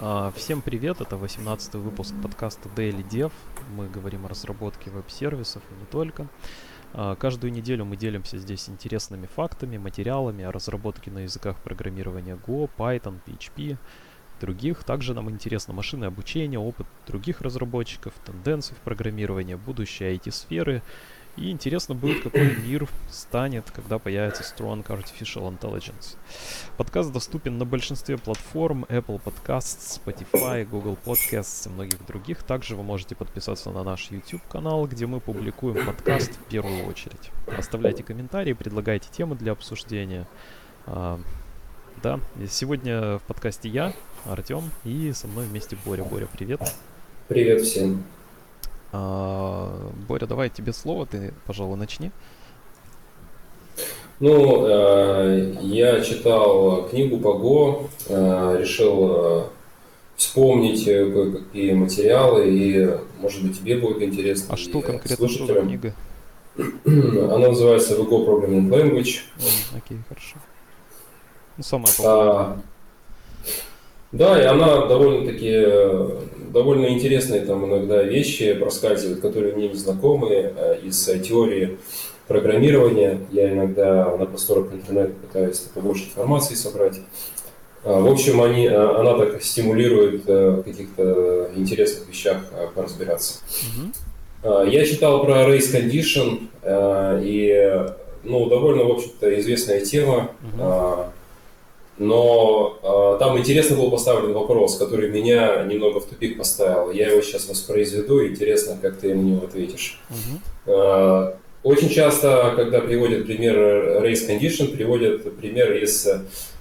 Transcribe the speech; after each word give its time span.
А, 0.00 0.30
всем 0.36 0.62
привет, 0.62 1.00
это 1.00 1.16
18 1.16 1.74
выпуск 1.74 2.14
подкаста 2.22 2.68
Daily 2.76 3.04
Dev. 3.08 3.32
Мы 3.74 3.88
говорим 3.88 4.26
о 4.26 4.28
разработке 4.28 4.90
веб-сервисов 4.90 5.60
и 5.72 5.74
не 5.74 5.86
только. 5.86 6.28
А, 6.92 7.16
каждую 7.16 7.52
неделю 7.52 7.84
мы 7.84 7.96
делимся 7.96 8.38
здесь 8.38 8.68
интересными 8.68 9.26
фактами, 9.26 9.76
материалами 9.76 10.44
о 10.44 10.52
разработке 10.52 11.10
на 11.10 11.20
языках 11.20 11.56
программирования 11.56 12.38
Go, 12.46 12.70
Python, 12.78 13.18
PHP, 13.26 13.76
других. 14.40 14.84
Также 14.84 15.14
нам 15.14 15.30
интересно 15.30 15.74
машины 15.74 16.04
обучения, 16.04 16.60
опыт 16.60 16.86
других 17.08 17.40
разработчиков, 17.40 18.14
тенденции 18.24 18.74
в 18.74 18.78
программировании, 18.78 19.56
будущее 19.56 20.14
IT-сферы 20.14 20.80
и 21.38 21.50
интересно 21.50 21.94
будет, 21.94 22.22
какой 22.22 22.56
мир 22.56 22.88
станет, 23.10 23.70
когда 23.70 23.98
появится 23.98 24.42
Strong 24.42 24.84
Artificial 24.86 25.56
Intelligence. 25.56 26.16
Подкаст 26.76 27.12
доступен 27.12 27.58
на 27.58 27.64
большинстве 27.64 28.18
платформ 28.18 28.84
Apple 28.88 29.20
Podcasts, 29.22 30.00
Spotify, 30.04 30.64
Google 30.64 30.96
Podcasts 31.04 31.68
и 31.68 31.72
многих 31.72 32.04
других. 32.06 32.42
Также 32.42 32.76
вы 32.76 32.82
можете 32.82 33.14
подписаться 33.14 33.70
на 33.70 33.84
наш 33.84 34.10
YouTube 34.10 34.42
канал, 34.48 34.86
где 34.86 35.06
мы 35.06 35.20
публикуем 35.20 35.86
подкаст 35.86 36.32
в 36.32 36.44
первую 36.50 36.86
очередь. 36.86 37.30
Оставляйте 37.56 38.02
комментарии, 38.02 38.52
предлагайте 38.52 39.08
темы 39.10 39.36
для 39.36 39.52
обсуждения. 39.52 40.26
А, 40.86 41.20
да, 42.02 42.20
сегодня 42.48 43.18
в 43.18 43.22
подкасте 43.26 43.68
я, 43.68 43.92
Артем, 44.24 44.70
и 44.84 45.12
со 45.12 45.26
мной 45.26 45.46
вместе 45.46 45.76
Боря. 45.84 46.04
Боря, 46.04 46.26
привет. 46.32 46.60
Привет 47.28 47.62
всем. 47.62 48.04
А, 48.92 49.90
Боря, 50.08 50.26
давай 50.26 50.50
тебе 50.50 50.72
слово, 50.72 51.06
ты, 51.06 51.32
пожалуй, 51.46 51.76
начни. 51.76 52.10
Ну, 54.20 54.66
э, 54.66 55.54
я 55.60 56.00
читал 56.00 56.88
книгу 56.88 57.18
по 57.18 57.34
Го, 57.34 57.88
э, 58.08 58.56
решил 58.58 59.10
э, 59.10 59.44
вспомнить 60.16 60.84
какие 60.84 61.72
материалы, 61.72 62.48
и, 62.48 62.98
может 63.20 63.42
быть, 63.44 63.58
тебе 63.58 63.76
будет 63.76 64.02
интересно. 64.02 64.54
А 64.54 64.56
что 64.56 64.80
конкретно 64.80 65.28
за 65.28 65.60
книга? 65.60 65.94
Она 66.84 67.48
называется 67.48 67.94
The 67.94 68.08
Go 68.08 68.26
Programming 68.26 68.68
Language. 68.68 69.20
Окей, 69.76 69.98
хорошо. 70.08 70.38
Ну, 71.56 71.62
самая 71.62 71.92
популярная. 71.92 72.34
А, 72.34 72.60
да, 74.10 74.42
и 74.42 74.46
она 74.46 74.86
довольно-таки, 74.86 75.64
довольно 76.52 76.86
интересные 76.86 77.42
там 77.42 77.64
иногда 77.66 78.02
вещи 78.02 78.52
проскальзывают, 78.54 79.20
которые 79.20 79.54
мне 79.54 79.68
не 79.68 79.74
знакомы 79.74 80.28
э, 80.30 80.80
из 80.82 81.04
теории 81.04 81.78
программирования. 82.26 83.20
Я 83.30 83.52
иногда 83.52 84.16
на 84.16 84.26
просторах 84.26 84.72
интернета 84.72 85.12
пытаюсь 85.12 85.58
побольше 85.74 86.04
информации 86.04 86.54
собрать. 86.54 87.00
А, 87.84 88.00
в 88.00 88.06
общем, 88.06 88.40
они, 88.42 88.66
э, 88.66 88.74
она 88.74 89.16
так 89.16 89.42
стимулирует 89.42 90.28
э, 90.28 90.50
в 90.50 90.62
каких-то 90.62 91.50
интересных 91.54 92.08
вещах 92.08 92.38
поразбираться. 92.74 93.40
Mm-hmm. 93.50 94.70
Я 94.70 94.86
читал 94.86 95.24
про 95.24 95.48
race 95.48 95.72
condition, 95.74 96.46
и 97.24 97.86
ну, 98.22 98.46
довольно, 98.48 98.84
в 98.84 98.92
общем-то, 98.92 99.40
известная 99.40 99.80
тема. 99.80 100.30
Mm-hmm 100.56 101.10
но 101.98 102.78
э, 102.82 103.18
там 103.18 103.38
интересно 103.38 103.76
был 103.76 103.90
поставлен 103.90 104.32
вопрос, 104.32 104.76
который 104.76 105.10
меня 105.10 105.64
немного 105.64 106.00
в 106.00 106.06
тупик 106.06 106.38
поставил. 106.38 106.92
Я 106.92 107.10
его 107.10 107.22
сейчас 107.22 107.48
воспроизведу, 107.48 108.26
интересно, 108.26 108.78
как 108.80 108.98
ты 108.98 109.14
на 109.14 109.20
него 109.20 109.44
ответишь. 109.44 110.00
Угу. 110.10 110.72
Э, 110.72 111.32
очень 111.64 111.88
часто, 111.88 112.52
когда 112.54 112.80
приводят 112.80 113.26
пример 113.26 113.56
race 114.04 114.28
condition, 114.28 114.68
приводят 114.68 115.36
пример 115.38 115.72
из 115.76 116.08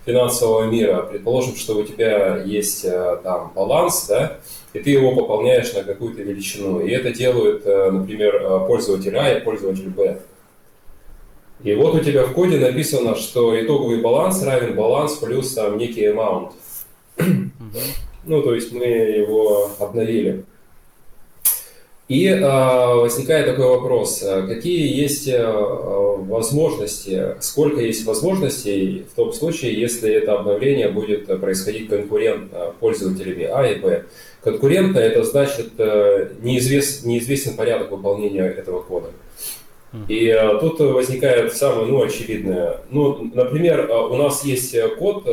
финансового 0.06 0.66
мира. 0.66 1.04
Предположим, 1.04 1.56
что 1.56 1.78
у 1.78 1.84
тебя 1.84 2.42
есть 2.44 2.84
э, 2.84 3.18
там 3.24 3.52
баланс, 3.56 4.08
да, 4.08 4.38
и 4.74 4.80
ты 4.80 4.90
его 4.90 5.14
пополняешь 5.14 5.72
на 5.74 5.84
какую-то 5.84 6.24
величину. 6.24 6.80
И 6.80 6.90
это 6.92 7.12
делают, 7.12 7.66
например, 7.66 8.66
пользователь 8.68 9.16
А 9.16 9.38
и 9.38 9.44
пользователь 9.44 9.90
Б. 9.90 10.20
И 11.64 11.73
вот 11.73 11.95
у 11.95 12.00
тебя 12.00 12.26
в 12.26 12.34
коде 12.34 12.60
написано, 12.60 13.16
что 13.16 13.60
итоговый 13.60 14.02
баланс 14.02 14.44
равен 14.44 14.76
баланс 14.76 15.16
плюс 15.16 15.54
там 15.54 15.78
некий 15.78 16.06
amount. 16.06 16.52
Ну, 18.26 18.42
то 18.42 18.54
есть 18.54 18.73
мы 18.73 18.86
его 18.86 19.72
обновили. 19.80 20.44
И 22.08 22.26
э, 22.26 22.40
возникает 22.42 23.48
такой 23.48 23.67
вопрос, 23.67 24.23
какие 24.48 24.98
есть 24.98 25.28
э, 25.28 25.46
возможности, 25.46 27.36
сколько 27.42 27.82
есть 27.82 28.06
возможностей 28.06 29.06
в 29.12 29.16
том 29.16 29.34
случае, 29.34 29.78
если 29.78 30.14
это 30.14 30.36
обновление 30.36 30.88
будет 30.88 31.26
происходить 31.42 31.90
конкурентно 31.90 32.73
пользователями 32.80 33.44
А 33.44 33.67
и 33.67 33.80
Б. 33.80 34.06
Конкурентно 34.42 35.00
это 35.00 35.26
значит 35.26 35.72
э, 35.80 36.30
неизвест, 36.42 37.06
неизвестен 37.06 37.58
порядок 37.58 37.92
выполнения 37.92 38.44
этого 38.44 38.82
кода. 38.82 39.08
И 40.08 40.30
а, 40.30 40.58
тут 40.59 40.80
возникает 40.80 41.53
самое, 41.53 41.87
ну, 41.87 42.03
очевидное. 42.03 42.81
Ну, 42.89 43.30
например, 43.33 43.89
а, 43.89 44.08
у 44.08 44.15
нас 44.17 44.43
есть 44.43 44.73
э, 44.73 44.89
код, 44.89 45.25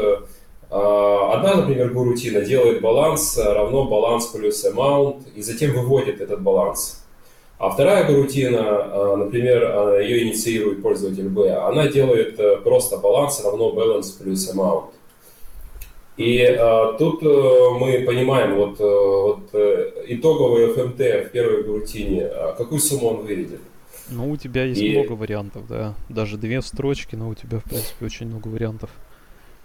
а, 0.71 1.33
одна, 1.35 1.57
например, 1.57 1.91
гурутина 1.93 2.41
делает 2.41 2.81
баланс 2.81 3.37
равно 3.37 3.85
баланс 3.85 4.27
плюс 4.27 4.65
amount, 4.65 5.23
и 5.35 5.43
затем 5.43 5.73
выводит 5.73 6.21
этот 6.21 6.41
баланс. 6.41 7.05
А 7.59 7.71
вторая 7.71 8.05
гарутина, 8.05 9.17
например, 9.17 10.01
ее 10.01 10.25
инициирует 10.25 10.83
пользователь 10.83 11.29
B, 11.29 11.51
она 11.51 11.87
делает 11.87 12.65
просто 12.65 12.99
баланс 12.99 13.43
равно 13.45 13.73
balance 13.73 14.19
плюс 14.19 14.53
amount. 14.53 14.87
И 16.17 16.43
а, 16.45 16.93
тут 16.93 17.23
а, 17.23 17.71
мы 17.79 18.05
понимаем, 18.07 18.57
вот, 18.57 18.79
вот 18.79 19.55
итоговый 20.07 20.69
FMT 20.69 21.29
в 21.29 21.31
первой 21.31 21.63
гарутине, 21.65 22.31
какую 22.57 22.81
сумму 22.81 23.09
он 23.11 23.17
выведет. 23.25 23.61
Ну, 24.11 24.31
у 24.31 24.37
тебя 24.37 24.65
есть 24.65 24.81
и... 24.81 24.99
много 24.99 25.13
вариантов, 25.13 25.67
да. 25.69 25.95
Даже 26.09 26.37
две 26.37 26.61
строчки, 26.63 27.15
но 27.15 27.29
у 27.29 27.35
тебя, 27.35 27.59
в 27.59 27.65
принципе, 27.65 28.07
очень 28.07 28.27
много 28.27 28.49
вариантов. 28.49 28.91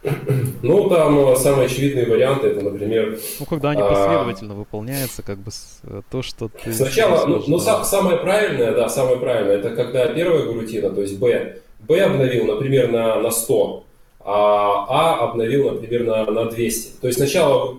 Ну, 0.62 0.90
там 0.90 1.20
э, 1.20 1.36
самые 1.36 1.66
очевидные 1.66 2.06
варианты, 2.06 2.48
это, 2.48 2.62
например... 2.62 3.20
Ну, 3.40 3.46
когда 3.46 3.72
они 3.72 3.82
а, 3.82 3.90
последовательно 3.90 4.54
а... 4.54 4.58
выполняются, 4.58 5.24
как 5.24 5.40
бы 5.40 5.52
э, 5.84 6.02
то, 6.10 6.22
что 6.22 6.50
ты... 6.50 6.72
Сначала, 6.72 7.26
ну, 7.26 7.44
ну 7.46 7.58
са- 7.58 7.84
самое 7.84 8.18
правильное, 8.18 8.72
да, 8.74 8.88
самое 8.88 9.18
правильное, 9.18 9.58
это 9.58 9.72
когда 9.72 10.08
первая 10.08 10.46
грутина, 10.46 10.90
то 10.90 11.02
есть 11.02 11.20
B, 11.20 11.58
B 11.80 12.02
обновил, 12.02 12.46
например, 12.46 12.92
на, 12.92 13.20
на 13.20 13.32
100, 13.32 13.86
а 14.22 14.86
А 14.90 15.30
обновил, 15.30 15.72
например, 15.72 16.04
на, 16.04 16.26
на 16.26 16.46
200. 16.46 17.00
То 17.02 17.08
есть 17.08 17.18
сначала, 17.18 17.78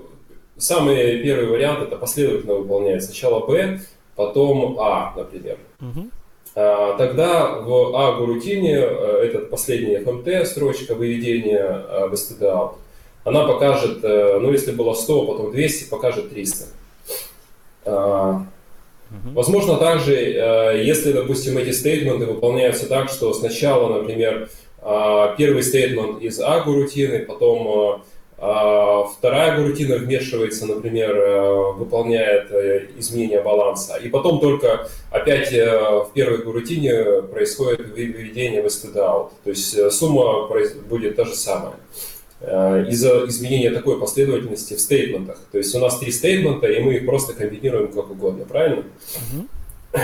самый 0.56 1.22
первый 1.22 1.46
вариант, 1.46 1.80
это 1.80 1.96
последовательно 1.96 2.54
выполняет. 2.54 3.04
Сначала 3.04 3.46
B, 3.46 3.80
потом 4.16 4.78
А, 4.80 5.12
например. 5.16 5.58
Угу. 5.80 6.10
А, 6.54 6.96
тогда 6.96 7.60
в 7.60 7.96
А-гурутине, 7.96 8.76
э, 8.76 9.22
этот 9.24 9.50
последний 9.50 9.96
FMT 9.96 10.44
строчка 10.46 10.94
выведения 10.94 12.08
в 12.08 12.12
std 12.14 12.72
она 13.22 13.46
покажет, 13.46 14.02
э, 14.02 14.38
ну 14.40 14.50
если 14.50 14.72
было 14.72 14.94
100, 14.94 15.26
потом 15.26 15.52
200, 15.52 15.90
покажет 15.90 16.30
300. 16.30 16.64
Uh-huh. 17.84 18.44
Возможно, 19.34 19.76
также, 19.76 20.14
э, 20.14 20.82
если, 20.84 21.12
допустим, 21.12 21.58
эти 21.58 21.72
стейтменты 21.72 22.26
выполняются 22.26 22.88
так, 22.88 23.10
что 23.10 23.32
сначала, 23.34 24.00
например, 24.00 24.48
первый 25.36 25.62
стейтмент 25.62 26.22
из 26.22 26.40
А-гурутины, 26.40 27.26
потом 27.26 27.68
а, 27.68 28.00
вторая 28.40 29.58
гурутина 29.58 29.96
вмешивается, 29.96 30.64
например, 30.64 31.14
э, 31.14 31.72
выполняет 31.74 32.50
э, 32.50 32.86
изменение 32.96 33.42
баланса. 33.42 33.96
И 33.96 34.08
потом 34.08 34.40
только 34.40 34.88
опять 35.10 35.52
э, 35.52 35.68
в 35.68 36.10
первой 36.14 36.38
гурутине 36.38 37.22
происходит 37.22 37.90
выведение 37.90 38.62
в 38.62 38.66
out. 38.66 39.30
То 39.44 39.50
есть 39.50 39.92
сумма 39.92 40.48
будет 40.88 41.16
та 41.16 41.24
же 41.24 41.34
самая 41.34 41.74
из-за 42.88 43.26
изменения 43.26 43.70
такой 43.70 44.00
последовательности 44.00 44.72
в 44.72 44.80
стейтментах. 44.80 45.38
То 45.52 45.58
есть 45.58 45.74
у 45.74 45.78
нас 45.78 45.98
три 45.98 46.10
стейтмента, 46.10 46.66
и 46.68 46.80
мы 46.80 46.94
их 46.94 47.04
просто 47.04 47.34
комбинируем 47.34 47.92
как 47.92 48.10
угодно, 48.10 48.46
правильно? 48.46 48.84
Uh-huh. 49.92 50.00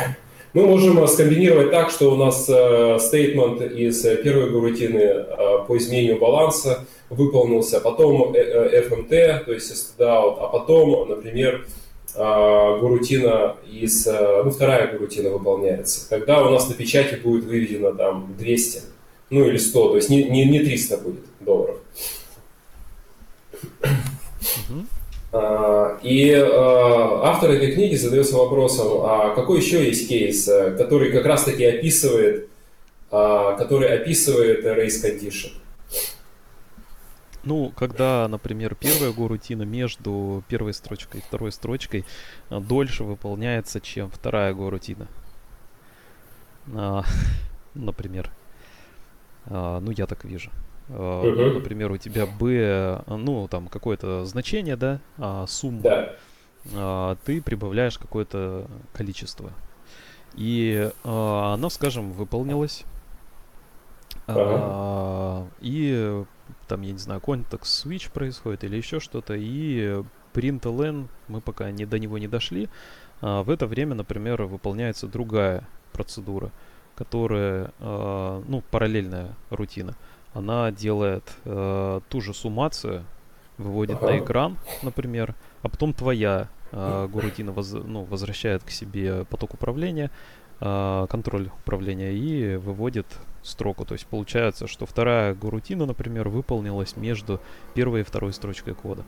Мы 0.56 0.64
можем 0.64 1.06
скомбинировать 1.06 1.70
так, 1.70 1.90
что 1.90 2.10
у 2.10 2.16
нас 2.16 2.44
стейтмент 2.44 3.60
из 3.60 4.00
первой 4.00 4.48
гурутины 4.48 5.26
по 5.68 5.76
изменению 5.76 6.18
баланса 6.18 6.86
выполнился, 7.10 7.78
потом 7.78 8.32
FMT, 8.32 9.12
э, 9.12 9.16
э, 9.18 9.44
то 9.44 9.52
есть 9.52 9.70
stdout, 9.70 10.38
а 10.40 10.48
потом, 10.50 11.10
например, 11.10 11.66
гурутина 12.14 13.56
из, 13.70 14.06
э, 14.06 14.42
ну, 14.44 14.50
вторая 14.50 14.90
гурутина 14.90 15.28
выполняется. 15.28 16.08
Тогда 16.08 16.42
у 16.42 16.50
нас 16.50 16.66
на 16.70 16.74
печати 16.74 17.16
будет 17.16 17.44
выведено 17.44 17.92
там 17.92 18.34
200, 18.38 18.80
ну 19.28 19.44
или 19.44 19.58
100, 19.58 19.88
то 19.90 19.96
есть 19.96 20.08
не, 20.08 20.24
не, 20.24 20.46
не 20.46 20.60
300 20.60 20.96
будет 20.96 21.24
долларов. 21.40 21.76
Uh-huh. 23.82 24.86
И 26.02 26.32
автор 26.32 27.50
этой 27.50 27.72
книги 27.72 27.94
задается 27.96 28.36
вопросом, 28.36 29.00
а 29.02 29.34
какой 29.34 29.60
еще 29.60 29.84
есть 29.84 30.08
кейс, 30.08 30.44
который 30.78 31.10
как 31.12 31.26
раз-таки 31.26 31.64
описывает, 31.64 32.48
который 33.10 33.88
описывает 33.98 34.64
race 34.64 35.02
condition? 35.02 35.52
Ну, 37.46 37.70
когда, 37.76 38.26
например, 38.26 38.74
первая 38.74 39.12
горутина 39.12 39.62
между 39.62 40.42
первой 40.48 40.74
строчкой 40.74 41.20
и 41.20 41.22
второй 41.22 41.52
строчкой 41.52 42.04
дольше 42.50 43.04
выполняется, 43.04 43.80
чем 43.80 44.10
вторая 44.10 44.52
горутина. 44.52 45.06
А, 46.74 47.04
например. 47.74 48.32
А, 49.44 49.78
ну, 49.78 49.92
я 49.92 50.06
так 50.06 50.24
вижу. 50.24 50.50
А, 50.88 51.24
uh-huh. 51.24 51.54
Например, 51.54 51.90
у 51.92 51.96
тебя 51.96 52.26
B, 52.26 53.02
ну, 53.06 53.48
там 53.48 53.68
какое-то 53.68 54.24
значение, 54.24 54.76
да, 54.76 55.00
а, 55.18 55.46
сумма. 55.46 55.82
Да. 55.82 56.12
А, 56.74 57.16
ты 57.24 57.42
прибавляешь 57.42 57.98
какое-то 57.98 58.66
количество. 58.92 59.52
И 60.34 60.90
а, 61.04 61.54
оно, 61.54 61.70
скажем, 61.70 62.12
выполнилось. 62.12 62.84
Uh-huh. 64.26 64.58
А, 64.60 65.46
и 65.60 66.24
там, 66.68 66.82
я 66.82 66.92
не 66.92 66.98
знаю, 66.98 67.20
контекст 67.20 67.84
switch 67.84 68.10
происходит 68.12 68.64
или 68.64 68.76
еще 68.76 69.00
что-то, 69.00 69.34
и 69.34 70.02
println, 70.32 71.08
мы 71.28 71.40
пока 71.40 71.70
не, 71.70 71.86
до 71.86 71.98
него 71.98 72.18
не 72.18 72.28
дошли, 72.28 72.68
а, 73.20 73.42
в 73.42 73.50
это 73.50 73.66
время, 73.66 73.94
например, 73.94 74.42
выполняется 74.42 75.06
другая 75.06 75.66
процедура, 75.92 76.50
которая, 76.94 77.72
а, 77.78 78.42
ну, 78.46 78.62
параллельная 78.70 79.34
рутина. 79.50 79.96
Она 80.36 80.70
делает 80.70 81.24
а, 81.46 82.02
ту 82.10 82.20
же 82.20 82.34
суммацию, 82.34 83.04
выводит 83.56 83.96
ага. 83.96 84.12
на 84.12 84.18
экран, 84.18 84.58
например, 84.82 85.34
а 85.62 85.70
потом 85.70 85.94
твоя 85.94 86.48
а, 86.72 87.08
горутина 87.08 87.52
воз, 87.52 87.72
ну, 87.72 88.04
возвращает 88.04 88.62
к 88.62 88.70
себе 88.70 89.24
поток 89.24 89.54
управления, 89.54 90.10
а, 90.60 91.06
контроль 91.06 91.48
управления 91.62 92.12
и 92.12 92.56
выводит 92.56 93.06
строку. 93.42 93.86
То 93.86 93.94
есть 93.94 94.06
получается, 94.06 94.66
что 94.66 94.84
вторая 94.84 95.34
горутина, 95.34 95.86
например, 95.86 96.28
выполнилась 96.28 96.96
между 96.96 97.40
первой 97.72 98.00
и 98.00 98.04
второй 98.04 98.34
строчкой 98.34 98.74
кода. 98.74 99.04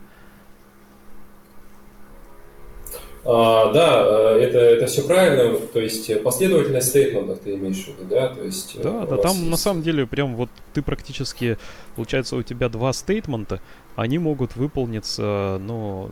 А, 3.31 3.71
да, 3.75 4.07
э, 4.07 4.39
это, 4.41 4.59
это 4.59 4.87
все 4.87 5.07
правильно. 5.07 5.59
То 5.59 5.81
есть 5.81 6.23
последовательность 6.23 6.89
стейтментов 6.89 7.41
ты 7.41 7.57
имеешь 7.57 7.85
в 7.85 7.89
виду, 7.89 8.07
да? 8.09 8.29
То 8.29 8.43
есть, 8.43 8.77
э, 8.77 8.83
да, 8.83 9.05
да, 9.05 9.19
там 9.19 9.37
есть... 9.37 9.51
на 9.51 9.57
самом 9.59 9.83
деле 9.83 10.07
прям 10.07 10.35
вот 10.35 10.49
ты 10.73 10.81
практически, 10.81 11.59
получается, 11.95 12.37
у 12.37 12.43
тебя 12.43 12.71
два 12.71 12.95
стейтмента, 12.95 13.61
они 13.97 14.19
могут 14.19 14.57
выполниться, 14.57 15.59
ну, 15.61 16.11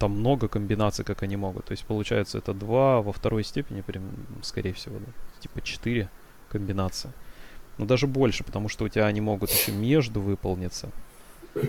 там 0.00 0.18
много 0.18 0.48
комбинаций, 0.48 1.04
как 1.04 1.22
они 1.22 1.36
могут. 1.36 1.66
То 1.66 1.72
есть 1.72 1.84
получается 1.84 2.38
это 2.38 2.52
2 2.52 3.02
во 3.02 3.12
второй 3.12 3.44
степени, 3.44 3.82
прям, 3.82 4.02
скорее 4.42 4.72
всего, 4.72 4.96
да, 4.98 5.12
типа 5.40 5.60
4 5.60 6.08
комбинации. 6.48 7.12
Но 7.76 7.86
даже 7.86 8.08
больше, 8.08 8.42
потому 8.42 8.68
что 8.68 8.84
у 8.84 8.88
тебя 8.88 9.06
они 9.06 9.20
могут 9.20 9.50
еще 9.50 9.70
между 9.70 10.20
выполниться. 10.20 10.90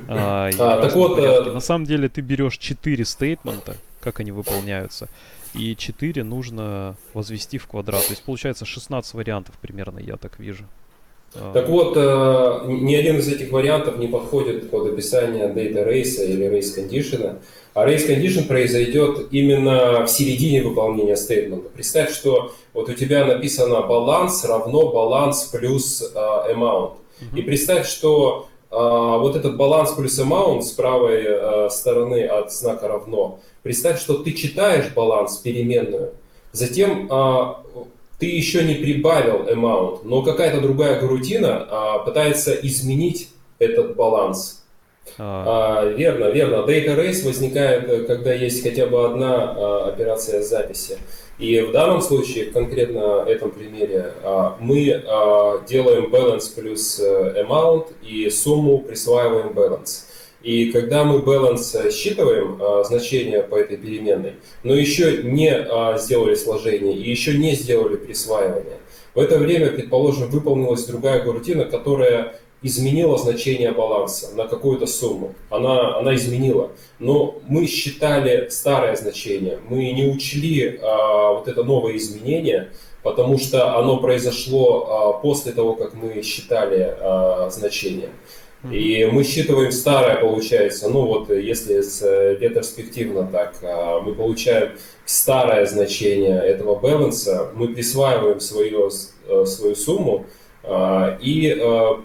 А, 0.08 0.50
а, 0.60 0.82
так 0.82 0.96
вот, 0.96 1.20
э... 1.20 1.52
На 1.52 1.60
самом 1.60 1.86
деле 1.86 2.10
ты 2.10 2.22
берешь 2.22 2.58
4 2.58 3.06
стейтмента, 3.06 3.78
как 4.02 4.20
они 4.20 4.32
выполняются, 4.32 5.08
и 5.54 5.76
4 5.76 6.24
нужно 6.24 6.96
возвести 7.14 7.58
в 7.58 7.68
квадрат. 7.68 8.06
То 8.06 8.12
есть 8.12 8.24
получается 8.24 8.66
16 8.66 9.14
вариантов 9.14 9.56
примерно, 9.62 10.00
я 10.00 10.18
так 10.18 10.40
вижу. 10.40 10.66
А. 11.36 11.54
Так 11.54 11.70
вот, 11.70 11.94
э, 11.96 12.62
ни 12.68 12.96
один 12.96 13.18
из 13.18 13.28
этих 13.28 13.52
вариантов 13.52 13.98
не 13.98 14.08
подходит 14.08 14.72
под 14.72 14.88
описание 14.94 15.48
data 15.48 15.88
race 15.88 16.26
или 16.26 16.48
race 16.48 16.76
condition. 16.76 17.38
А 17.76 17.88
race 17.88 18.10
condition 18.10 18.48
произойдет 18.48 19.28
именно 19.32 20.06
в 20.06 20.08
середине 20.10 20.64
выполнения 20.64 21.16
стейтмента. 21.16 21.70
Представь, 21.70 22.14
что 22.14 22.54
вот 22.74 22.90
у 22.90 22.94
тебя 22.94 23.26
написано 23.26 23.82
баланс 23.82 24.44
равно 24.44 24.92
баланс 24.92 25.44
плюс 25.46 26.02
uh, 26.16 26.54
amount. 26.54 26.94
И 27.36 27.42
представь, 27.42 27.88
что 27.88 28.49
вот 28.70 29.36
этот 29.36 29.58
баланс 29.58 29.92
плюс 29.94 30.20
amount 30.20 30.62
с 30.62 30.72
правой 30.72 31.26
uh, 31.26 31.70
стороны 31.70 32.26
от 32.26 32.54
знака 32.54 32.88
равно, 32.88 33.40
представь, 33.64 34.00
что 34.00 34.16
ты 34.16 34.34
читаешь 34.34 34.94
баланс 34.94 35.38
переменную, 35.38 36.14
затем 36.52 37.10
ты 38.20 38.26
еще 38.26 38.64
не 38.64 38.76
прибавил 38.76 39.48
amount, 39.48 40.02
но 40.04 40.22
какая-то 40.22 40.60
другая 40.60 41.00
гарутина 41.00 41.66
а, 41.70 42.00
пытается 42.00 42.54
изменить 42.54 43.30
этот 43.60 43.96
баланс. 43.96 44.64
А. 45.18 45.82
А, 45.82 45.86
верно, 45.86 46.26
верно. 46.26 46.66
Data 46.70 46.96
race 46.98 47.26
возникает, 47.26 47.90
э, 47.90 48.04
когда 48.04 48.34
есть 48.34 48.62
хотя 48.62 48.86
бы 48.86 49.06
одна 49.06 49.54
а, 49.56 49.88
операция 49.88 50.42
записи. 50.42 50.98
И 51.40 51.62
в 51.62 51.72
данном 51.72 52.02
случае, 52.02 52.46
в 52.46 52.52
конкретно 52.52 53.24
этом 53.26 53.52
примере, 53.52 54.12
а, 54.24 54.58
мы 54.60 54.92
а, 54.92 55.64
делаем 55.66 56.08
balance 56.12 56.54
плюс 56.54 57.00
э, 57.00 57.46
amount 57.48 57.94
и 58.04 58.30
сумму 58.30 58.80
присваиваем 58.80 59.54
balance. 59.54 60.04
И 60.44 60.70
когда 60.74 61.06
мы 61.06 61.20
balance 61.20 61.76
э, 61.76 61.92
считываем 61.92 62.62
а, 62.62 62.84
значение 62.84 63.42
по 63.42 63.56
этой 63.56 63.78
переменной, 63.78 64.34
но 64.64 64.76
еще 64.76 65.24
не 65.24 65.66
сделали 65.98 66.36
сложение 66.36 66.94
и 66.94 67.10
еще 67.10 67.38
не 67.38 67.56
сделали 67.56 67.96
присваивание, 67.96 68.80
в 69.16 69.20
это 69.20 69.38
время, 69.38 69.72
предположим, 69.72 70.30
выполнилась 70.30 70.84
другая 70.86 71.24
горутина, 71.24 71.64
которая 71.64 72.36
изменила 72.62 73.18
значение 73.18 73.72
баланса 73.72 74.36
на 74.36 74.48
какую-то 74.48 74.86
сумму. 74.86 75.34
Она, 75.50 75.98
она 75.98 76.16
изменила. 76.16 76.72
Но 77.00 77.40
мы 77.48 77.68
считали 77.68 78.50
старое 78.50 78.96
значение. 78.96 79.60
Мы 79.70 79.92
не 79.92 80.08
учли 80.08 80.80
а, 80.82 81.34
вот 81.34 81.48
это 81.48 81.64
новое 81.64 81.96
изменение, 81.96 82.72
потому 83.02 83.38
что 83.38 83.78
оно 83.78 83.98
произошло 83.98 84.88
а, 84.88 85.14
после 85.22 85.54
того, 85.54 85.76
как 85.76 85.94
мы 85.94 86.22
считали 86.22 86.96
а, 87.00 87.50
значение. 87.50 88.10
И 88.70 89.08
мы 89.10 89.24
считываем 89.24 89.72
старое, 89.72 90.18
получается, 90.18 90.90
ну 90.90 91.06
вот 91.06 91.30
если 91.30 91.76
ретроспективно 92.38 93.26
так, 93.32 93.56
а, 93.64 94.02
мы 94.02 94.14
получаем 94.14 94.72
старое 95.06 95.66
значение 95.66 96.38
этого 96.42 96.76
баланса, 96.76 97.52
мы 97.56 97.70
присваиваем 97.70 98.42
свою, 98.42 98.92
э, 99.30 99.46
свою 99.46 99.76
сумму 99.76 100.26
а, 100.64 101.18
и 101.22 101.58
а, 101.58 102.02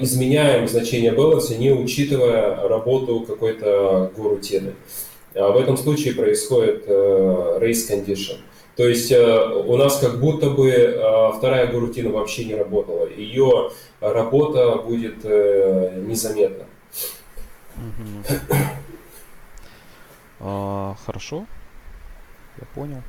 изменяем 0.00 0.68
значение 0.68 1.12
баланса, 1.12 1.56
не 1.56 1.72
учитывая 1.72 2.68
работу 2.68 3.20
какой-то 3.20 4.10
горутины. 4.16 4.74
В 5.34 5.56
этом 5.56 5.76
случае 5.76 6.14
происходит 6.14 6.84
э, 6.86 7.58
race 7.60 7.88
condition. 7.88 8.38
То 8.78 8.86
есть 8.86 9.10
э, 9.10 9.44
у 9.66 9.76
нас 9.76 9.98
как 9.98 10.20
будто 10.20 10.50
бы 10.50 10.70
э, 10.70 11.32
вторая 11.36 11.66
гурутина 11.66 12.10
вообще 12.10 12.44
не 12.44 12.54
работала. 12.54 13.08
Ее 13.08 13.72
работа 14.00 14.76
будет 14.76 15.16
э, 15.24 16.00
незаметна. 16.06 16.64
А, 20.38 20.94
хорошо, 21.04 21.44
я 22.60 22.66
понял. 22.72 23.02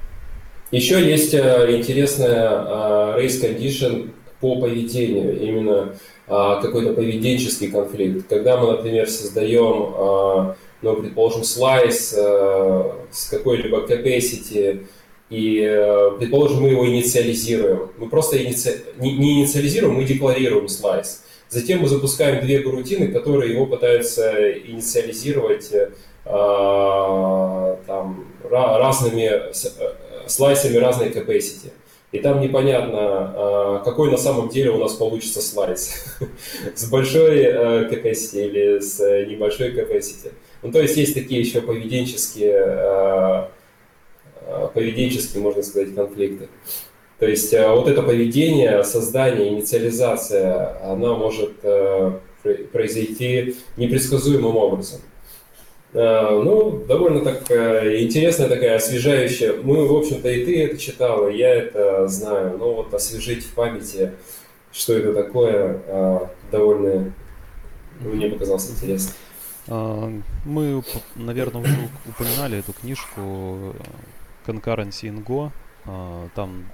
Еще 0.72 1.08
есть 1.08 1.36
интересная 1.36 3.16
race 3.16 3.40
condition 3.40 4.10
по 4.40 4.60
поведению, 4.60 5.42
именно 5.42 5.96
какой-то 6.28 6.94
поведенческий 6.94 7.72
конфликт. 7.72 8.28
Когда 8.30 8.58
мы, 8.58 8.72
например, 8.72 9.10
создаем, 9.10 10.56
ну, 10.82 10.96
предположим, 10.96 11.44
слайс 11.44 12.14
с 12.14 13.30
какой-либо 13.30 13.86
capacity, 13.88 14.86
и, 15.30 15.62
э, 15.62 16.12
предположим, 16.18 16.64
мы 16.64 16.70
его 16.70 16.88
инициализируем. 16.88 17.92
Мы 17.98 18.10
просто 18.10 18.44
иници... 18.44 18.82
не, 18.98 19.16
не 19.16 19.42
инициализируем, 19.42 19.94
мы 19.96 20.04
декларируем 20.04 20.68
слайс. 20.68 21.24
Затем 21.50 21.82
мы 21.82 21.88
запускаем 21.88 22.44
две 22.44 22.60
гарутины, 22.60 23.10
которые 23.10 23.54
его 23.54 23.68
пытаются 23.68 24.52
инициализировать 24.52 25.72
э, 25.72 25.92
там, 26.26 28.26
разными 28.44 29.30
э, 29.30 29.52
слайсами 30.28 30.78
разной 30.78 31.10
capacity. 31.10 31.72
И 32.12 32.20
там 32.20 32.42
непонятно, 32.42 33.82
какой 33.86 34.10
на 34.10 34.18
самом 34.18 34.50
деле 34.50 34.72
у 34.72 34.80
нас 34.80 34.94
получится 34.94 35.42
слайс. 35.42 36.18
с 36.76 36.90
большой 36.90 37.44
capacity 37.86 38.48
или 38.48 38.80
с 38.80 39.00
небольшой 39.28 39.74
capacity. 39.74 40.32
Ну, 40.64 40.72
то 40.72 40.82
есть 40.82 40.98
есть 40.98 41.14
такие 41.14 41.42
еще 41.42 41.62
поведенческие 41.62 43.48
Э, 44.50 44.68
поведенческие, 44.74 45.44
можно 45.44 45.62
сказать, 45.62 45.94
конфликты. 45.94 46.50
То 47.20 47.28
есть 47.28 47.54
э, 47.54 47.70
вот 47.70 47.88
это 47.88 48.02
поведение, 48.02 48.84
создание, 48.84 49.50
инициализация, 49.50 50.82
она 50.84 51.14
может 51.14 51.54
э, 51.62 52.14
произойти 52.72 53.56
непредсказуемым 53.78 54.58
образом. 54.58 55.02
Ну, 55.92 56.84
довольно 56.88 57.22
так 57.22 57.50
интересная 57.50 58.48
такая, 58.48 58.76
освежающая. 58.76 59.54
Мы, 59.62 59.88
в 59.88 59.96
общем-то, 59.96 60.30
и 60.30 60.46
ты 60.46 60.64
это 60.66 60.78
читал, 60.78 61.28
и 61.28 61.38
я 61.38 61.56
это 61.56 62.08
знаю. 62.08 62.58
Но 62.58 62.76
вот 62.76 62.94
освежить 62.94 63.44
в 63.44 63.54
памяти, 63.54 64.12
что 64.72 64.94
это 64.94 65.14
такое, 65.14 66.30
довольно 66.52 67.12
мне 68.02 68.30
показалось 68.30 68.70
интересно. 68.70 69.14
А, 69.68 70.12
мы, 70.46 70.84
наверное, 71.16 71.62
уже 71.62 71.90
упоминали 72.08 72.60
эту 72.60 72.74
книжку 72.74 73.76
Concurrency 74.46 75.10
in 75.10 75.24
Go. 75.24 75.52
А, 75.86 76.28
там 76.36 76.66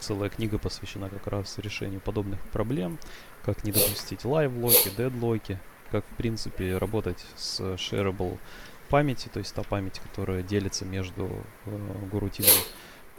целая 0.00 0.30
книга 0.30 0.58
посвящена 0.58 1.08
как 1.08 1.26
раз 1.26 1.58
решению 1.58 2.00
подобных 2.00 2.40
проблем. 2.48 2.98
как 3.44 3.62
не 3.64 3.72
допустить 3.72 4.24
livelock 4.24 4.90
и, 4.96 5.06
deadlock 5.06 5.48
и, 5.48 5.58
как, 5.90 6.04
в 6.04 6.16
принципе, 6.16 6.76
работать 6.78 7.24
с 7.36 7.60
shareable 7.60 8.38
памяти, 8.88 9.28
то 9.32 9.38
есть 9.38 9.54
та 9.54 9.62
память, 9.62 10.00
которая 10.00 10.42
делится 10.42 10.84
между 10.84 11.28
э, 11.66 11.76
горутинами. 12.10 12.52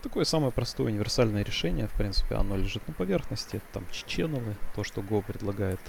Такое 0.01 0.23
самое 0.23 0.51
простое 0.51 0.87
универсальное 0.87 1.43
решение, 1.43 1.87
в 1.87 1.93
принципе, 1.93 2.35
оно 2.35 2.55
лежит 2.55 2.87
на 2.87 2.93
поверхности, 2.93 3.59
там 3.73 3.83
channel 3.91 4.41
ы, 4.41 4.55
то, 4.75 4.83
что 4.83 5.01
Go 5.01 5.23
предлагает, 5.25 5.79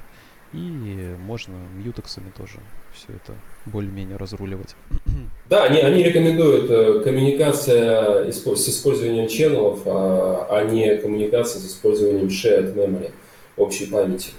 и 0.53 1.15
можно 1.19 1.55
мьютексами 1.75 2.31
тоже 2.37 2.61
все 2.95 3.09
это 3.09 3.35
более-менее 3.67 4.17
разруливать. 4.17 4.75
Да, 5.49 5.63
они, 5.65 5.79
они 5.81 6.03
рекомендуют 6.03 6.69
э, 6.71 7.05
коммуникация 7.05 8.33
с 8.33 8.69
использованием 8.69 9.29
ченнелов, 9.29 9.83
а, 9.87 10.49
а 10.51 10.65
не 10.65 10.97
коммуникация 10.97 11.61
с 11.61 11.67
использованием 11.67 12.27
shared 12.27 12.75
memory, 12.75 13.13
общей 13.57 13.87
памяти. 13.87 14.31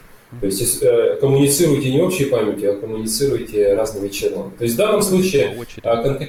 То 0.41 0.45
есть 0.45 0.83
э, 0.83 1.17
коммуницируйте 1.21 1.91
не 1.91 2.01
общей 2.01 2.25
памятью, 2.25 2.73
а 2.73 2.75
коммуницируйте 2.75 3.73
разными 3.75 4.09
ченнелами. 4.09 4.51
То 4.57 4.63
есть 4.65 4.75
в 4.75 4.77
данном 4.77 5.01
случае 5.01 5.65
кон- 5.81 6.19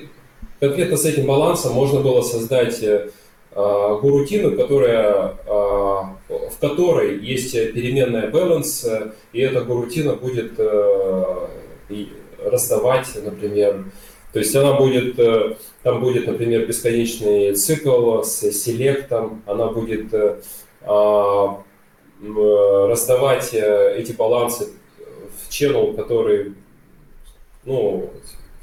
конкретно 0.60 0.96
с 0.96 1.04
этим 1.04 1.26
балансом 1.26 1.72
можно 1.72 2.00
было 2.00 2.22
создать 2.22 2.80
э, 2.82 3.10
а, 3.52 3.96
гурутину, 3.96 4.56
которая, 4.56 5.36
а, 5.46 6.16
в 6.28 6.58
которой 6.60 7.18
есть 7.18 7.52
переменная 7.52 8.30
balance, 8.30 9.12
и 9.32 9.40
эта 9.40 9.62
гурутина 9.62 10.14
будет 10.14 10.52
раздавать, 12.44 13.08
например, 13.24 13.84
то 14.32 14.38
есть 14.38 14.54
она 14.54 14.74
будет, 14.74 15.18
э, 15.18 15.56
там 15.82 16.00
будет, 16.00 16.26
например, 16.26 16.66
бесконечный 16.66 17.54
цикл 17.54 18.22
с 18.22 18.40
селектом, 18.52 19.42
она 19.46 19.68
будет 19.68 20.14
а, 20.82 21.62
раздавать 22.20 23.54
э, 23.54 23.96
эти 23.96 24.12
балансы 24.12 24.68
в 25.42 25.50
channel, 25.50 25.94
который, 25.94 26.54
ну, 27.64 28.10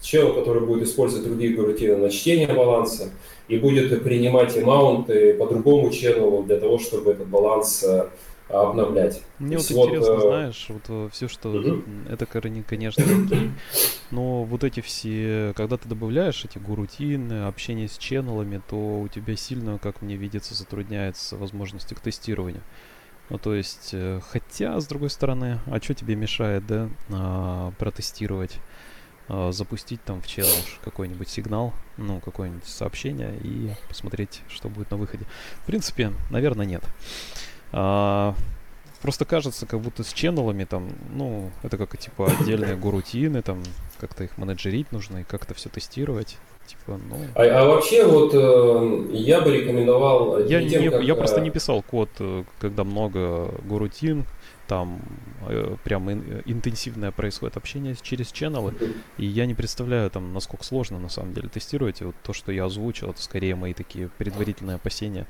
channel, 0.01 0.33
который 0.33 0.65
будет 0.65 0.87
использовать 0.87 1.25
другие 1.25 1.55
гурутины 1.55 1.97
на 1.97 2.09
чтение 2.09 2.53
баланса, 2.53 3.09
и 3.47 3.57
будет 3.57 4.03
принимать 4.03 4.55
и 4.57 4.61
маунты 4.61 5.33
по 5.35 5.47
другому 5.47 5.89
channel 5.89 6.45
для 6.45 6.59
того, 6.59 6.79
чтобы 6.79 7.11
этот 7.11 7.27
баланс 7.27 7.83
э, 7.83 8.09
обновлять. 8.49 9.21
Мне 9.39 9.57
вот 9.57 9.71
интересно, 9.71 10.13
вот, 10.13 10.21
знаешь, 10.21 10.65
вот 10.69 10.81
э, 10.89 11.09
все, 11.11 11.27
что 11.27 11.49
угу. 11.49 11.83
это, 12.09 12.25
конечно, 12.25 13.03
окей, 13.03 13.51
но 14.11 14.43
вот 14.43 14.63
эти 14.63 14.81
все, 14.81 15.53
когда 15.55 15.77
ты 15.77 15.87
добавляешь 15.87 16.45
эти 16.45 16.57
гурутины, 16.57 17.45
общение 17.45 17.87
с 17.87 17.97
ченнелами, 17.97 18.61
то 18.69 18.75
у 19.01 19.07
тебя 19.07 19.35
сильно, 19.35 19.79
как 19.79 20.01
мне 20.01 20.15
видится, 20.15 20.53
затрудняется 20.53 21.37
возможности 21.37 21.93
к 21.93 21.99
тестированию. 21.99 22.61
Ну, 23.29 23.37
то 23.39 23.55
есть, 23.55 23.89
э, 23.93 24.19
хотя, 24.29 24.79
с 24.79 24.85
другой 24.85 25.09
стороны, 25.09 25.59
а 25.65 25.81
что 25.81 25.95
тебе 25.95 26.15
мешает, 26.15 26.65
да, 26.67 26.89
а, 27.09 27.71
протестировать, 27.79 28.59
а, 29.27 29.51
запустить 29.51 30.03
там 30.03 30.21
в 30.21 30.27
челлендж 30.27 30.77
какой-нибудь 30.83 31.27
сигнал, 31.27 31.73
ну, 31.97 32.19
какое-нибудь 32.19 32.67
сообщение 32.67 33.35
и 33.41 33.71
посмотреть, 33.87 34.41
что 34.47 34.69
будет 34.69 34.91
на 34.91 34.97
выходе. 34.97 35.25
В 35.63 35.65
принципе, 35.65 36.13
наверное, 36.29 36.67
нет. 36.67 36.83
А, 37.71 38.35
просто 39.01 39.25
кажется, 39.25 39.65
как 39.65 39.81
будто 39.81 40.03
с 40.03 40.13
ченнелами 40.13 40.65
там, 40.65 40.89
ну, 41.09 41.51
это 41.63 41.77
как 41.77 41.97
типа 41.97 42.31
отдельные 42.31 42.75
гурутины, 42.77 43.41
там, 43.41 43.63
как-то 43.99 44.23
их 44.23 44.37
менеджерить 44.37 44.91
нужно 44.91 45.19
и 45.19 45.23
как-то 45.23 45.55
все 45.55 45.69
тестировать. 45.69 46.37
Типа, 46.67 46.99
ну... 47.09 47.17
а, 47.35 47.43
а 47.43 47.65
вообще 47.65 48.05
вот 48.05 48.31
э, 48.33 49.07
я 49.13 49.41
бы 49.41 49.51
рекомендовал... 49.55 50.39
Я, 50.45 50.67
тем, 50.67 50.81
не, 50.81 50.89
как, 50.89 51.03
я 51.03 51.15
просто 51.15 51.41
не 51.41 51.51
писал 51.51 51.81
код, 51.83 52.09
э, 52.19 52.43
когда 52.59 52.83
много 52.83 53.51
гурутин, 53.63 54.25
там 54.67 54.99
э, 55.47 55.75
прям 55.83 56.11
ин, 56.11 56.41
интенсивное 56.45 57.11
происходит 57.11 57.57
общение 57.57 57.95
через 58.01 58.31
ченнелы, 58.31 58.73
и 59.17 59.25
я 59.25 59.45
не 59.45 59.53
представляю 59.53 60.09
там, 60.09 60.33
насколько 60.33 60.63
сложно 60.63 60.99
на 60.99 61.09
самом 61.09 61.33
деле 61.33 61.49
тестировать. 61.49 62.01
И 62.01 62.05
вот 62.05 62.15
то, 62.23 62.33
что 62.33 62.51
я 62.51 62.65
озвучил, 62.65 63.11
это 63.11 63.21
скорее 63.21 63.55
мои 63.55 63.73
такие 63.73 64.09
предварительные 64.17 64.75
опасения. 64.75 65.27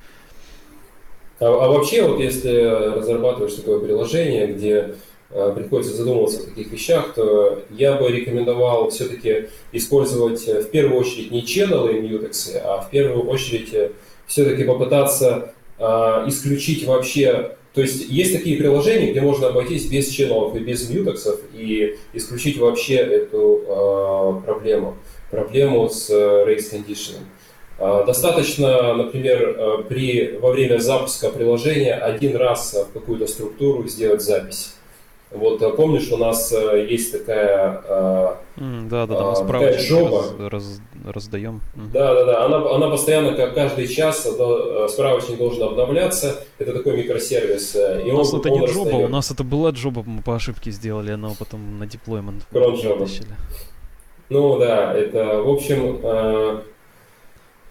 А, 1.40 1.46
а 1.48 1.68
вообще, 1.70 2.08
вот 2.08 2.20
если 2.20 2.96
разрабатываешь 2.96 3.56
такое 3.56 3.80
приложение, 3.80 4.48
где 4.48 4.72
э, 4.72 4.96
приходится 5.30 5.96
задумываться 5.96 6.42
о 6.42 6.46
таких 6.46 6.72
вещах, 6.72 7.14
то 7.14 7.64
я 7.72 7.94
бы 7.94 8.10
рекомендовал 8.10 8.90
все-таки 8.90 9.50
использовать 9.72 10.48
э, 10.48 10.62
в 10.62 10.70
первую 10.70 11.00
очередь 11.00 11.32
не 11.32 11.42
channel 11.44 11.92
и 11.92 12.00
mutex, 12.00 12.58
а 12.64 12.82
в 12.82 12.90
первую 12.90 13.28
очередь 13.28 13.74
э, 13.74 13.92
все-таки 14.28 14.64
попытаться 14.64 15.54
э, 15.80 15.84
исключить 16.28 16.86
вообще 16.86 17.56
то 17.76 17.82
есть 17.82 18.10
есть 18.10 18.32
такие 18.32 18.58
приложения, 18.58 19.12
где 19.12 19.20
можно 19.20 19.48
обойтись 19.48 19.88
без 19.88 20.08
ченнелов 20.08 20.56
и 20.56 20.60
без 20.60 20.90
мьютексов 20.90 21.42
и 21.54 21.98
исключить 22.14 22.58
вообще 22.58 22.96
эту 22.96 23.64
э, 23.68 24.46
проблему, 24.46 24.96
проблему 25.30 25.90
с 25.90 26.10
э, 26.10 26.46
race 26.48 26.72
conditioning. 26.72 27.26
А, 27.78 28.06
достаточно, 28.06 28.94
например, 28.94 29.58
э, 29.58 29.84
при, 29.90 30.38
во 30.38 30.52
время 30.52 30.78
запуска 30.78 31.30
приложения 31.30 31.96
один 31.96 32.38
раз 32.38 32.74
в 32.74 32.94
какую-то 32.94 33.28
структуру 33.28 33.86
сделать 33.90 34.22
запись. 34.22 34.75
Вот 35.36 35.62
э, 35.62 35.72
помнишь, 35.72 36.12
у 36.12 36.18
нас 36.18 36.52
э, 36.52 36.88
есть 36.90 37.12
такая, 37.12 37.82
mm, 38.58 38.90
да, 38.90 39.06
да, 39.06 39.20
да, 39.20 39.32
мы 39.32 39.48
такая 39.48 39.78
жоба. 39.80 40.24
Раз, 40.40 40.52
раз, 40.52 40.82
раздаем. 41.06 41.62
Да, 41.76 42.14
да, 42.14 42.26
да. 42.26 42.46
Она, 42.46 42.58
она 42.72 42.90
постоянно, 42.90 43.36
как 43.36 43.54
каждый 43.54 43.88
час, 43.88 44.28
справочник 44.90 45.38
должен 45.38 45.64
обновляться. 45.64 46.44
Это 46.60 46.74
такой 46.74 46.98
микросервис. 46.98 47.76
И 47.76 48.12
у 48.12 48.18
нас 48.18 48.34
он, 48.34 48.40
это 48.40 48.50
он 48.50 48.60
не 48.60 48.66
раздает. 48.66 48.88
джоба, 48.88 49.06
у 49.06 49.08
нас 49.08 49.32
это 49.32 49.44
была 49.44 49.72
джоба, 49.72 50.04
мы 50.06 50.22
по 50.22 50.36
ошибке 50.36 50.72
сделали, 50.72 51.12
она 51.12 51.32
потом 51.38 51.80
на 51.80 51.86
деплоймент 51.86 52.46
вытащили. 52.52 53.28
Ну 54.30 54.58
да, 54.58 54.94
это, 54.94 55.42
в 55.42 55.50
общем, 55.50 56.64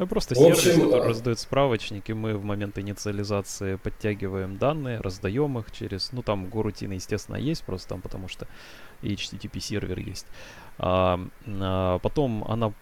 ну, 0.05 0.09
просто 0.09 0.35
сервис, 0.35 0.59
общем, 0.67 0.83
который 0.83 1.09
раздает 1.09 1.39
справочник, 1.39 2.11
и 2.11 2.15
мы 2.15 2.37
в 2.37 2.45
момент 2.45 2.79
инициализации 2.79 3.77
подтягиваем 3.77 4.57
данные, 4.57 5.01
раздаем 5.01 5.59
их 5.59 5.71
через... 5.73 6.13
Ну, 6.13 6.23
там 6.23 6.49
горутина, 6.49 6.95
естественно, 6.95 7.37
есть, 7.37 7.65
просто 7.65 7.89
там 7.89 8.01
потому 8.01 8.29
что 8.29 8.47
HTTP 9.03 9.61
сервер 9.61 9.99
есть. 9.99 10.27
А, 10.79 11.21
а, 11.47 11.99
потом 11.99 12.45
она 12.49 12.73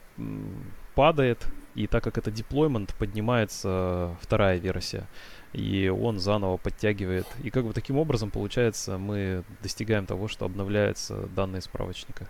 падает, 0.94 1.46
и 1.74 1.86
так 1.86 2.04
как 2.04 2.18
это 2.18 2.30
деплоймент, 2.30 2.94
поднимается 2.98 4.16
вторая 4.20 4.58
версия 4.58 5.06
и 5.52 5.88
он 5.88 6.18
заново 6.18 6.56
подтягивает. 6.56 7.26
И 7.42 7.50
как 7.50 7.64
бы 7.64 7.72
таким 7.72 7.98
образом, 7.98 8.30
получается, 8.30 8.98
мы 8.98 9.44
достигаем 9.62 10.06
того, 10.06 10.28
что 10.28 10.46
обновляются 10.46 11.28
данные 11.34 11.60
справочника. 11.60 12.26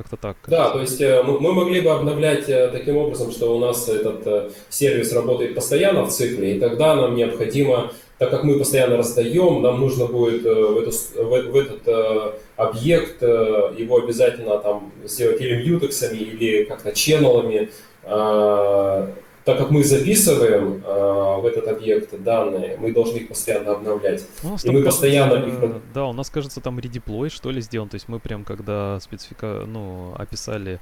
Как-то 0.00 0.16
так. 0.16 0.36
Да, 0.46 0.70
то 0.70 0.80
есть 0.80 0.98
э, 1.02 1.22
мы 1.22 1.52
могли 1.52 1.82
бы 1.82 1.90
обновлять 1.90 2.48
э, 2.48 2.68
таким 2.68 2.96
образом, 2.96 3.30
что 3.30 3.54
у 3.54 3.58
нас 3.58 3.86
этот 3.86 4.26
э, 4.26 4.50
сервис 4.70 5.12
работает 5.12 5.54
постоянно 5.54 6.04
в 6.04 6.10
цикле, 6.10 6.56
и 6.56 6.58
тогда 6.58 6.96
нам 6.96 7.14
необходимо, 7.14 7.92
так 8.16 8.30
как 8.30 8.42
мы 8.44 8.58
постоянно 8.58 8.96
раздаем, 8.96 9.60
нам 9.60 9.78
нужно 9.78 10.06
будет 10.06 10.44
в, 10.44 10.78
эту, 10.78 10.90
в, 10.90 11.50
в 11.50 11.56
этот 11.56 12.34
объект 12.56 13.20
его 13.20 13.98
обязательно 13.98 14.56
там 14.58 14.90
сделать 15.04 15.38
или 15.42 15.62
мьютексами, 15.62 16.16
или 16.16 16.64
как-то 16.64 16.92
ченнелами, 16.92 17.68
а, 18.04 19.12
так 19.44 19.58
как 19.58 19.70
мы 19.70 19.82
записываем 19.82 20.82
э, 20.84 21.40
в 21.40 21.46
этот 21.46 21.68
объект 21.68 22.22
данные, 22.22 22.76
мы 22.78 22.92
должны 22.92 23.18
их 23.18 23.28
постоянно 23.28 23.72
обновлять. 23.72 24.24
Ну, 24.42 24.56
и 24.62 24.70
мы 24.70 24.82
постоянно 24.82 25.46
их... 25.46 25.82
Да, 25.94 26.06
у 26.06 26.12
нас, 26.12 26.30
кажется, 26.30 26.60
там 26.60 26.78
редеплой, 26.78 27.30
что 27.30 27.50
ли, 27.50 27.60
сделан. 27.60 27.88
То 27.88 27.96
есть 27.96 28.08
мы 28.08 28.18
прям, 28.18 28.44
когда 28.44 29.00
специфика, 29.00 29.64
ну, 29.66 30.14
описали 30.16 30.80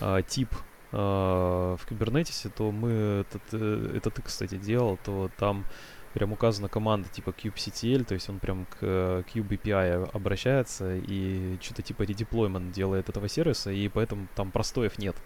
э, 0.00 0.22
тип 0.26 0.48
э, 0.92 0.96
в 0.96 1.80
Kubernetes, 1.88 2.50
то 2.56 2.70
мы, 2.70 3.24
этот, 3.28 3.42
э, 3.52 3.96
это 3.96 4.10
ты, 4.10 4.22
кстати, 4.22 4.56
делал, 4.56 4.98
то 5.04 5.30
там 5.38 5.64
прям 6.14 6.32
указана 6.32 6.68
команда 6.68 7.08
типа 7.08 7.30
kubectl, 7.30 8.04
то 8.04 8.14
есть 8.14 8.28
он 8.28 8.38
прям 8.38 8.66
к 8.66 8.82
Cube 8.82 9.48
API 9.48 10.10
обращается 10.12 10.96
и 10.96 11.58
что-то 11.60 11.82
типа 11.82 12.02
редеплоймент 12.02 12.72
делает 12.72 13.08
этого 13.08 13.28
сервиса, 13.28 13.70
и 13.70 13.88
поэтому 13.88 14.28
там 14.34 14.50
простоев 14.50 14.98
нет. 14.98 15.16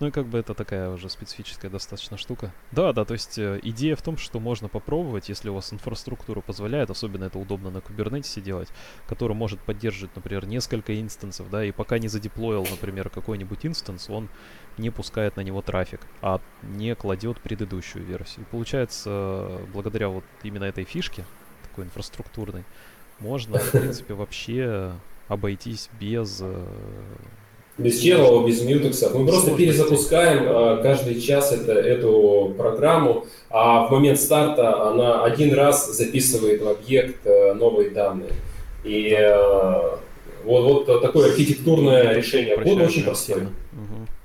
Ну 0.00 0.08
и 0.08 0.10
как 0.10 0.26
бы 0.26 0.38
это 0.38 0.54
такая 0.54 0.90
уже 0.90 1.08
специфическая 1.08 1.70
достаточно 1.70 2.16
штука. 2.16 2.52
Да, 2.70 2.92
да, 2.92 3.04
то 3.04 3.14
есть 3.14 3.38
э, 3.38 3.60
идея 3.62 3.96
в 3.96 4.02
том, 4.02 4.16
что 4.16 4.40
можно 4.40 4.68
попробовать, 4.68 5.28
если 5.28 5.48
у 5.48 5.54
вас 5.54 5.72
инфраструктура 5.72 6.40
позволяет, 6.40 6.90
особенно 6.90 7.24
это 7.24 7.38
удобно 7.38 7.70
на 7.70 7.78
Kubernetes 7.78 8.40
делать, 8.40 8.68
который 9.06 9.36
может 9.36 9.60
поддерживать, 9.60 10.14
например, 10.16 10.46
несколько 10.46 11.00
инстансов, 11.00 11.50
да, 11.50 11.64
и 11.64 11.72
пока 11.72 11.98
не 11.98 12.08
задеплоил, 12.08 12.66
например, 12.70 13.10
какой-нибудь 13.10 13.66
инстанс, 13.66 14.08
он 14.10 14.28
не 14.78 14.90
пускает 14.90 15.36
на 15.36 15.42
него 15.42 15.62
трафик, 15.62 16.00
а 16.20 16.40
не 16.62 16.94
кладет 16.94 17.40
предыдущую 17.40 18.04
версию. 18.04 18.44
И 18.46 18.50
получается, 18.50 19.60
благодаря 19.72 20.08
вот 20.08 20.24
именно 20.42 20.64
этой 20.64 20.84
фишке, 20.84 21.24
такой 21.68 21.84
инфраструктурной, 21.84 22.64
можно, 23.18 23.58
в 23.58 23.70
принципе, 23.70 24.14
вообще 24.14 24.92
обойтись 25.28 25.88
без 26.00 26.40
э, 26.42 26.64
без 27.78 28.00
ченнела, 28.00 28.46
без 28.46 28.62
мьютексов. 28.62 29.14
Мы 29.14 29.26
просто 29.26 29.56
перезапускаем 29.56 30.44
а, 30.46 30.82
каждый 30.82 31.20
час 31.20 31.52
это, 31.52 31.72
эту 31.72 32.54
программу, 32.56 33.26
а 33.48 33.86
в 33.86 33.90
момент 33.90 34.20
старта 34.20 34.90
она 34.90 35.24
один 35.24 35.54
раз 35.54 35.90
записывает 35.90 36.60
в 36.60 36.68
объект 36.68 37.26
а, 37.26 37.54
новые 37.54 37.90
данные. 37.90 38.32
И 38.84 39.16
э, 39.18 39.96
вот, 40.44 40.86
вот 40.86 41.02
такое 41.02 41.30
архитектурное 41.30 42.14
решение. 42.14 42.56
Код 42.58 42.80
очень 42.80 43.04
простой. 43.04 43.42
Угу. 43.42 43.81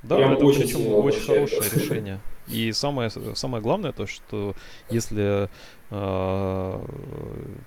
Да, 0.08 0.16
Прям 0.16 0.34
это 0.34 0.46
очень, 0.46 0.62
причем 0.62 0.94
очень 0.94 1.22
хорошее 1.22 1.62
решение. 1.74 2.20
И 2.48 2.72
самое, 2.72 3.10
самое 3.10 3.62
главное 3.62 3.92
то, 3.92 4.08
что 4.08 4.56
если 4.90 5.50
э, 5.90 6.86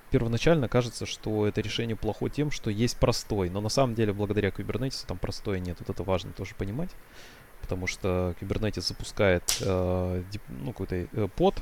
первоначально 0.09 0.67
кажется, 0.67 1.05
что 1.05 1.45
это 1.45 1.61
решение 1.61 1.95
плохо 1.95 2.29
тем, 2.29 2.49
что 2.49 2.71
есть 2.71 2.97
простой, 2.97 3.49
но 3.49 3.61
на 3.61 3.69
самом 3.69 3.93
деле 3.93 4.11
благодаря 4.11 4.49
Kubernetes 4.49 5.05
там 5.07 5.19
простой 5.19 5.59
нет. 5.59 5.77
Вот 5.79 5.89
это 5.89 6.03
важно 6.03 6.31
тоже 6.31 6.55
понимать 6.55 6.89
потому 7.61 7.87
что 7.87 8.35
Kubernetes 8.41 8.81
запускает 8.81 9.43
э, 9.61 10.23
ну, 10.49 10.71
какой-то 10.71 10.95
э, 10.95 11.27
под, 11.35 11.61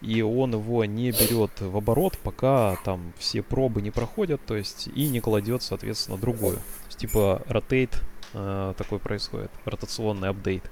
и 0.00 0.22
он 0.22 0.52
его 0.52 0.84
не 0.84 1.10
берет 1.10 1.60
в 1.60 1.76
оборот, 1.76 2.18
пока 2.18 2.76
там 2.84 3.12
все 3.18 3.42
пробы 3.42 3.82
не 3.82 3.90
проходят, 3.90 4.40
то 4.46 4.56
есть 4.56 4.88
и 4.94 5.08
не 5.08 5.20
кладет, 5.20 5.62
соответственно, 5.62 6.18
другую. 6.18 6.56
То 6.56 6.86
есть, 6.86 6.98
типа 6.98 7.42
rotate 7.48 7.96
э, 8.34 8.74
такой 8.76 8.98
происходит, 8.98 9.50
ротационный 9.64 10.28
апдейт. 10.28 10.62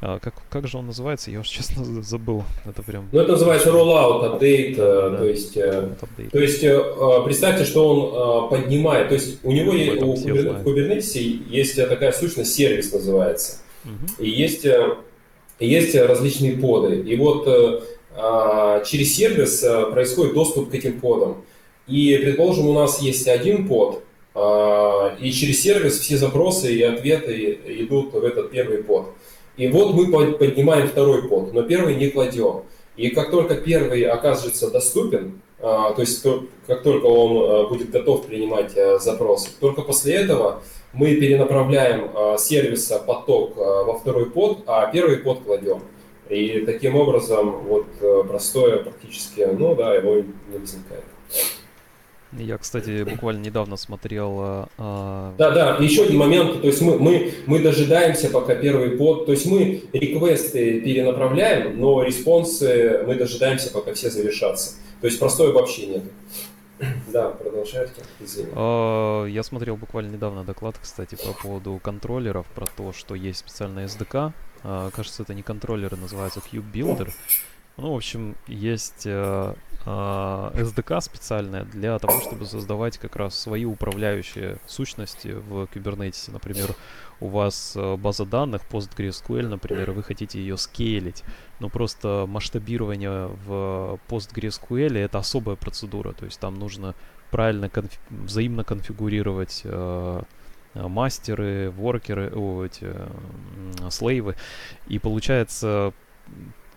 А, 0.00 0.18
как, 0.18 0.34
как 0.50 0.66
же 0.66 0.78
он 0.78 0.86
называется? 0.86 1.30
Я 1.30 1.40
уже 1.40 1.50
честно 1.50 2.02
забыл. 2.02 2.44
Это 2.66 2.82
прям. 2.82 3.08
Ну, 3.12 3.20
это 3.20 3.32
называется 3.32 3.70
rollout 3.70 4.38
update. 4.38 4.74
Э, 4.76 5.10
да. 5.10 5.16
То 5.18 5.24
есть, 5.24 5.56
update. 5.56 6.30
то 6.30 6.38
есть 6.38 6.60
представьте, 7.24 7.64
что 7.64 7.88
он 7.88 8.50
поднимает. 8.50 9.08
То 9.08 9.14
есть 9.14 9.44
у 9.44 9.52
него 9.52 9.72
есть, 9.72 10.02
у 10.02 10.14
Kubernetes 10.14 11.16
есть 11.48 11.76
такая 11.76 12.12
сущность, 12.12 12.54
сервис 12.54 12.92
называется. 12.92 13.58
И 14.18 14.30
есть, 14.30 14.64
э, 14.64 14.96
есть 15.60 15.94
различные 15.94 16.56
поды. 16.56 17.00
И 17.00 17.16
вот 17.16 17.46
э, 17.46 17.80
а, 18.16 18.82
через 18.84 19.14
сервис 19.14 19.62
э, 19.62 19.90
происходит 19.90 20.34
доступ 20.34 20.70
к 20.70 20.74
этим 20.74 21.00
подам. 21.00 21.44
И, 21.86 22.16
предположим, 22.16 22.68
у 22.68 22.72
нас 22.72 23.00
есть 23.02 23.28
один 23.28 23.68
под, 23.68 24.02
и 24.34 25.30
через 25.30 25.62
сервис 25.62 26.00
все 26.00 26.16
запросы 26.16 26.74
и 26.74 26.82
ответы 26.82 27.58
идут 27.66 28.12
в 28.12 28.24
этот 28.24 28.50
первый 28.50 28.78
под. 28.78 29.06
И 29.56 29.68
вот 29.68 29.94
мы 29.94 30.32
поднимаем 30.32 30.88
второй 30.88 31.28
под, 31.28 31.52
но 31.52 31.62
первый 31.62 31.94
не 31.94 32.10
кладем. 32.10 32.64
И 32.96 33.10
как 33.10 33.30
только 33.30 33.54
первый 33.54 34.02
окажется 34.02 34.70
доступен, 34.70 35.40
а, 35.60 35.92
то 35.92 36.00
есть 36.00 36.26
как 36.66 36.82
только 36.82 37.06
он 37.06 37.68
будет 37.68 37.90
готов 37.90 38.26
принимать 38.26 38.72
запросы, 39.00 39.50
только 39.60 39.82
после 39.82 40.14
этого 40.14 40.62
мы 40.92 41.14
перенаправляем 41.14 42.38
сервиса 42.38 42.98
поток 42.98 43.56
во 43.56 43.98
второй 43.98 44.30
под, 44.30 44.64
а 44.66 44.86
первый 44.90 45.18
под 45.18 45.44
кладем. 45.44 45.82
И 46.28 46.64
таким 46.64 46.96
образом 46.96 47.64
вот 47.64 47.86
э, 48.00 48.22
простое 48.26 48.78
практически, 48.78 49.46
ну 49.52 49.74
да, 49.74 49.94
его 49.94 50.16
не 50.16 50.58
возникает. 50.58 51.04
Я, 52.38 52.58
кстати, 52.58 53.04
буквально 53.04 53.42
недавно 53.42 53.76
смотрел... 53.76 54.68
А... 54.78 55.34
Да, 55.38 55.50
да, 55.50 55.76
еще 55.76 56.04
один 56.04 56.18
момент, 56.18 56.60
то 56.60 56.66
есть 56.66 56.80
мы, 56.80 56.98
мы, 56.98 57.32
мы 57.46 57.60
дожидаемся, 57.60 58.28
пока 58.28 58.54
первый 58.54 58.90
под, 58.90 59.26
то 59.26 59.32
есть 59.32 59.46
мы 59.46 59.82
реквесты 59.92 60.80
перенаправляем, 60.80 61.78
но 61.78 62.02
респонсы 62.02 63.02
мы 63.06 63.14
дожидаемся, 63.14 63.70
пока 63.70 63.94
все 63.94 64.10
завершатся. 64.10 64.74
То 65.00 65.06
есть 65.06 65.18
простое 65.18 65.52
вообще 65.52 65.86
нет. 65.86 66.02
Да, 67.12 67.30
продолжайте. 67.30 67.92
А, 68.54 69.26
я 69.26 69.42
смотрел 69.42 69.76
буквально 69.76 70.12
недавно 70.12 70.44
доклад, 70.44 70.76
кстати, 70.80 71.14
по 71.16 71.32
поводу 71.32 71.80
контроллеров, 71.82 72.46
про 72.48 72.66
то, 72.66 72.92
что 72.92 73.14
есть 73.14 73.40
специальная 73.40 73.86
SDK. 73.86 74.32
Кажется, 74.96 75.22
это 75.22 75.34
не 75.34 75.42
контроллеры, 75.42 75.96
называется 75.96 76.40
Cube 76.40 76.64
Builder. 76.72 77.10
Ну, 77.76 77.92
в 77.92 77.96
общем, 77.96 78.36
есть 78.46 79.02
э, 79.04 79.54
SDK 79.86 81.00
специальная 81.00 81.64
для 81.64 81.98
того, 81.98 82.20
чтобы 82.20 82.46
создавать 82.46 82.98
как 82.98 83.16
раз 83.16 83.38
свои 83.38 83.64
управляющие 83.64 84.56
сущности 84.66 85.28
в 85.28 85.64
Kubernetes. 85.64 86.30
Например, 86.32 86.74
у 87.20 87.28
вас 87.28 87.74
э, 87.76 87.96
база 87.96 88.24
данных 88.24 88.62
PostgreSQL, 88.70 89.48
например, 89.48 89.92
вы 89.92 90.02
хотите 90.02 90.38
ее 90.38 90.56
скейлить, 90.56 91.22
но 91.60 91.68
просто 91.68 92.26
масштабирование 92.28 93.28
в 93.46 93.98
PostgreSQL 94.08 94.98
это 94.98 95.18
особая 95.18 95.56
процедура, 95.56 96.12
то 96.12 96.24
есть 96.24 96.40
там 96.40 96.58
нужно 96.58 96.94
правильно 97.30 97.66
конфи- 97.66 97.98
взаимно 98.10 98.64
конфигурировать 98.64 99.62
э, 99.64 100.22
мастеры, 100.74 101.70
воркеры, 101.70 102.32
о, 102.34 102.64
эти 102.64 102.84
э, 102.84 103.90
слейвы, 103.90 104.34
и 104.88 104.98
получается 104.98 105.92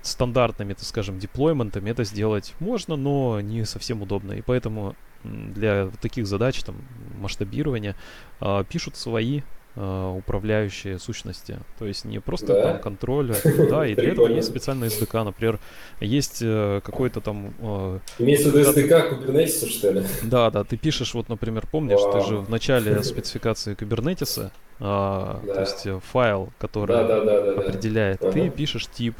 стандартными, 0.07 0.73
так 0.73 0.83
скажем, 0.83 1.19
деплойментами 1.19 1.89
это 1.89 2.03
сделать 2.03 2.53
можно, 2.59 2.95
но 2.95 3.41
не 3.41 3.65
совсем 3.65 4.01
удобно. 4.01 4.33
И 4.33 4.41
поэтому 4.41 4.95
для 5.23 5.89
таких 6.01 6.27
задач, 6.27 6.63
там, 6.63 6.75
масштабирования, 7.19 7.95
э, 8.41 8.63
пишут 8.69 8.95
свои 8.95 9.41
э, 9.75 10.13
управляющие 10.17 10.99
сущности. 10.99 11.59
То 11.79 11.85
есть 11.85 12.05
не 12.05 12.19
просто 12.19 12.47
да. 12.47 12.61
там 12.61 12.79
контроль, 12.79 13.33
да, 13.69 13.85
и 13.87 13.95
для 13.95 14.11
этого 14.11 14.27
есть 14.27 14.47
специальный 14.47 14.87
SDK. 14.87 15.23
Например, 15.23 15.59
есть 15.99 16.39
э, 16.41 16.81
какой-то 16.83 17.21
там... 17.21 17.53
Э, 17.59 17.99
Имеется 18.19 18.49
в 18.49 18.55
виду 18.55 18.71
SDK 18.71 19.25
Kubernetes, 19.25 19.69
что 19.69 19.91
ли? 19.91 20.03
Да, 20.23 20.49
да, 20.51 20.63
ты 20.63 20.77
пишешь, 20.77 21.13
вот, 21.13 21.29
например, 21.29 21.65
помнишь, 21.69 21.99
Вау. 21.99 22.13
ты 22.13 22.27
же 22.27 22.37
в 22.37 22.49
начале 22.49 23.03
спецификации 23.03 23.75
Kubernetes, 23.75 24.51
а, 24.79 25.41
да. 25.43 25.53
то 25.53 25.61
есть 25.61 25.87
э, 25.87 25.99
файл, 26.11 26.49
который 26.59 26.95
да, 26.95 27.03
да, 27.03 27.23
да, 27.23 27.41
да, 27.41 27.61
определяет, 27.61 28.19
да. 28.21 28.31
ты 28.31 28.49
пишешь 28.49 28.87
тип, 28.87 29.15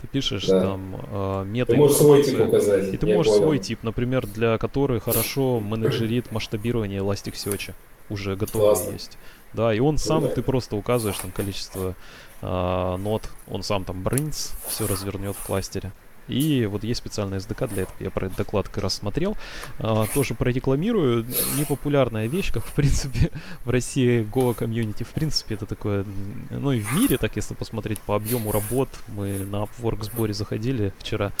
ты 0.00 0.06
пишешь 0.06 0.46
да. 0.46 0.60
там 0.60 0.96
э, 1.10 1.44
метод. 1.44 1.74
Ты 1.74 1.80
можешь 1.80 1.96
свой 1.96 2.22
тип 2.22 2.40
указать. 2.40 2.92
И 2.92 2.96
ты 2.96 3.06
можешь 3.06 3.32
понял. 3.32 3.44
свой 3.44 3.58
тип, 3.58 3.82
например, 3.82 4.26
для 4.26 4.58
который 4.58 5.00
хорошо 5.00 5.60
менеджерит 5.60 6.32
масштабирование 6.32 7.00
Elasticsearch. 7.00 7.72
Уже 8.08 8.36
готовый 8.36 8.68
Классно. 8.68 8.92
есть. 8.92 9.18
Да, 9.52 9.74
и 9.74 9.80
он 9.80 9.98
сам, 9.98 10.22
да. 10.22 10.28
ты 10.28 10.42
просто 10.42 10.76
указываешь 10.76 11.18
там 11.18 11.30
количество 11.30 11.94
э, 12.40 12.96
нот, 12.96 13.28
он 13.48 13.62
сам 13.62 13.84
там 13.84 14.02
брынц, 14.02 14.52
все 14.68 14.86
развернет 14.86 15.36
в 15.36 15.46
кластере. 15.46 15.92
И 16.30 16.66
вот 16.66 16.84
есть 16.84 16.98
специальный 16.98 17.38
SDK 17.38 17.68
для 17.68 17.82
этого. 17.82 17.96
Я 17.98 18.10
про 18.10 18.26
этот 18.26 18.38
доклад 18.38 18.68
как 18.68 18.82
раз 18.84 18.94
смотрел. 18.94 19.36
А, 19.78 20.06
тоже 20.14 20.34
прорекламирую. 20.34 21.26
Непопулярная 21.58 22.26
вещь, 22.26 22.52
как 22.52 22.64
в 22.64 22.72
принципе 22.72 23.30
в 23.64 23.70
России 23.70 24.22
Go 24.22 24.54
комьюнити. 24.54 25.02
В 25.02 25.08
принципе, 25.08 25.54
это 25.54 25.66
такое, 25.66 26.04
ну 26.50 26.72
и 26.72 26.80
в 26.80 26.92
мире, 26.94 27.18
так 27.18 27.36
если 27.36 27.54
посмотреть 27.54 28.00
по 28.00 28.16
объему 28.16 28.52
работ, 28.52 28.88
мы 29.08 29.38
на 29.38 29.64
Upwork 29.64 30.04
сборе 30.04 30.32
заходили 30.32 30.92
вчера, 30.98 31.32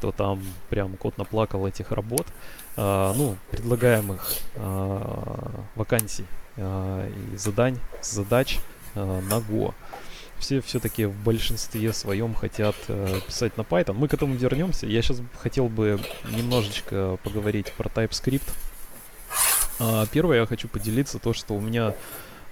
то 0.00 0.12
там 0.12 0.40
прям 0.68 0.96
кот 0.96 1.18
наплакал 1.18 1.66
этих 1.66 1.92
работ. 1.92 2.26
А, 2.76 3.12
ну, 3.14 3.36
предлагаемых 3.50 4.26
а, 4.56 5.64
вакансий 5.74 6.24
а, 6.56 7.08
и 7.08 7.36
задань, 7.36 7.78
задач 8.00 8.58
а, 8.94 9.20
на 9.20 9.34
Go 9.34 9.74
все 10.42 10.60
все-таки 10.60 11.04
в 11.04 11.14
большинстве 11.22 11.92
своем 11.92 12.34
хотят 12.34 12.74
э, 12.88 13.20
писать 13.26 13.56
на 13.56 13.62
Python. 13.62 13.94
Мы 13.94 14.08
к 14.08 14.14
этому 14.14 14.34
вернемся. 14.34 14.86
Я 14.86 15.00
сейчас 15.00 15.22
хотел 15.40 15.68
бы 15.68 16.00
немножечко 16.28 17.16
поговорить 17.22 17.72
про 17.72 17.88
TypeScript. 17.88 18.52
А, 19.78 20.06
первое, 20.06 20.40
я 20.40 20.46
хочу 20.46 20.68
поделиться 20.68 21.20
то, 21.20 21.32
что 21.32 21.54
у 21.54 21.60
меня 21.60 21.94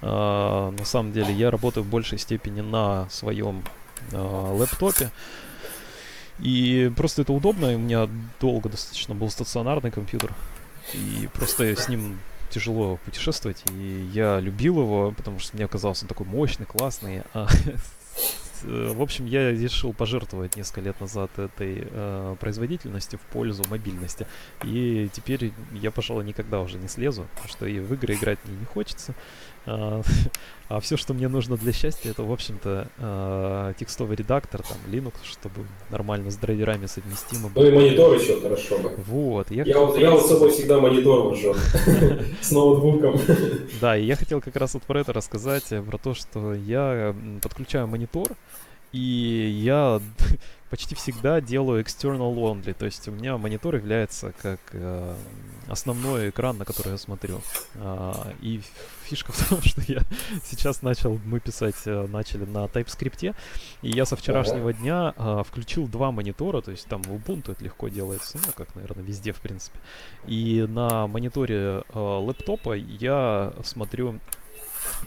а, 0.03 0.71
на 0.71 0.85
самом 0.85 1.13
деле 1.13 1.35
я 1.35 1.51
работаю 1.51 1.83
в 1.83 1.89
большей 1.89 2.19
степени 2.19 2.61
на 2.61 3.11
своем 3.11 3.65
а, 4.13 4.55
лэптопе. 4.55 5.11
И 6.39 6.91
просто 6.97 7.23
это 7.23 7.33
удобно. 7.33 7.75
У 7.75 7.79
меня 7.79 8.09
долго 8.41 8.69
достаточно 8.69 9.17
был 9.17 9.31
стационарный 9.31 9.91
компьютер. 9.91 10.33
И 10.95 11.29
просто 11.35 11.65
с 11.65 11.89
ним 11.89 12.21
тяжело 12.51 12.99
путешествовать, 13.05 13.65
и 13.71 14.09
я 14.13 14.41
любил 14.41 14.81
его, 14.81 15.13
потому 15.13 15.39
что 15.39 15.57
мне 15.57 15.67
казался 15.69 16.05
он 16.05 16.09
такой 16.09 16.27
мощный, 16.27 16.67
классный. 16.67 17.23
А, 17.33 17.47
э, 18.65 18.93
в 18.95 19.01
общем, 19.01 19.27
я 19.27 19.51
решил 19.51 19.93
пожертвовать 19.93 20.57
несколько 20.57 20.81
лет 20.83 21.01
назад 21.01 21.31
этой 21.39 21.89
э, 21.91 22.37
производительностью 22.39 23.19
в 23.19 23.23
пользу 23.33 23.65
мобильности. 23.71 24.27
И 24.65 25.09
теперь 25.13 25.53
я, 25.73 25.91
пожалуй, 25.91 26.25
никогда 26.25 26.61
уже 26.61 26.79
не 26.79 26.89
слезу, 26.89 27.27
потому 27.35 27.49
что 27.49 27.67
и 27.67 27.79
в 27.79 27.95
игры 27.95 28.15
играть 28.15 28.39
мне 28.45 28.57
не 28.59 28.67
хочется. 28.67 29.15
А 29.67 30.03
все, 30.81 30.97
что 30.97 31.15
мне 31.15 31.29
нужно 31.29 31.57
для 31.57 31.73
счастья, 31.73 32.11
это, 32.11 32.23
в 32.23 32.33
общем-то, 32.33 32.89
а, 32.99 33.73
текстовый 33.75 34.17
редактор, 34.17 34.63
там, 34.63 34.79
Linux, 34.89 35.15
чтобы 35.25 35.67
нормально 35.91 36.31
с 36.31 36.37
драйверами 36.37 36.87
совместимо 36.87 37.49
было. 37.49 37.63
Ну 37.63 37.69
и 37.69 37.73
монитор 37.73 38.15
еще 38.15 38.41
хорошо. 38.41 38.79
Вот. 39.07 39.51
Я, 39.51 39.65
я, 39.65 39.79
вот, 39.79 39.99
я 39.99 40.11
вот 40.11 40.25
с 40.25 40.29
собой 40.29 40.51
всегда 40.51 40.81
монитор 40.81 41.29
вожу. 41.29 41.55
С 42.41 42.51
ноутбуком. 42.51 43.21
Да, 43.81 43.97
и 43.97 44.05
я 44.05 44.17
хотел 44.17 44.41
как 44.41 44.57
раз 44.57 44.75
вот 44.75 44.83
про 44.85 45.01
это 45.01 45.13
рассказать, 45.13 45.73
э, 45.73 45.83
про 45.83 45.99
то, 45.99 46.15
что 46.15 46.55
я 46.55 47.15
подключаю 47.43 47.87
монитор, 47.87 48.33
и 48.93 48.99
я 49.63 50.01
почти 50.71 50.95
всегда 50.95 51.41
делаю 51.41 51.85
external 51.85 52.35
only, 52.35 52.73
то 52.73 52.87
есть 52.87 53.07
у 53.09 53.11
меня 53.11 53.37
монитор 53.37 53.75
является 53.75 54.33
как 54.41 54.61
э, 54.73 55.15
основной 55.69 56.31
экран, 56.31 56.59
на 56.59 56.65
который 56.65 56.93
я 56.93 56.99
смотрю. 56.99 57.41
А, 57.77 58.33
и 58.41 58.61
фишка 59.03 59.33
в 59.35 59.49
том, 59.49 59.61
что 59.63 59.83
я 59.89 60.03
сейчас 60.45 60.83
начал, 60.83 61.21
мы 61.25 61.41
писать 61.41 61.75
э, 61.87 62.07
начали 62.07 62.45
на 62.45 62.67
TypeScript, 62.67 63.35
и 63.83 63.91
я 63.91 64.07
со 64.07 64.15
вчерашнего 64.17 64.73
дня 64.73 65.13
э, 65.17 65.43
включил 65.47 65.89
два 65.89 66.13
монитора, 66.13 66.61
то 66.61 66.71
есть 66.71 66.87
там 66.87 67.03
в 67.03 67.13
Ubuntu 67.13 67.53
это 67.53 67.65
легко 67.65 67.89
делается, 67.89 68.39
ну 68.47 68.53
как, 68.57 68.75
наверное, 68.77 69.05
везде 69.05 69.33
в 69.33 69.41
принципе. 69.41 69.79
И 70.27 70.65
на 70.69 71.09
мониторе 71.09 71.83
э, 71.89 71.99
лэптопа 71.99 72.75
я 72.75 73.53
смотрю 73.65 74.21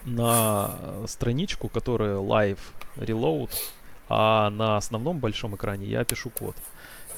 на 0.04 0.76
страничку, 1.06 1.68
которая 1.68 2.16
live 2.16 2.58
reload 2.96 3.50
а 4.08 4.50
на 4.50 4.76
основном 4.76 5.18
большом 5.18 5.56
экране 5.56 5.86
я 5.86 6.04
пишу 6.04 6.30
код. 6.30 6.56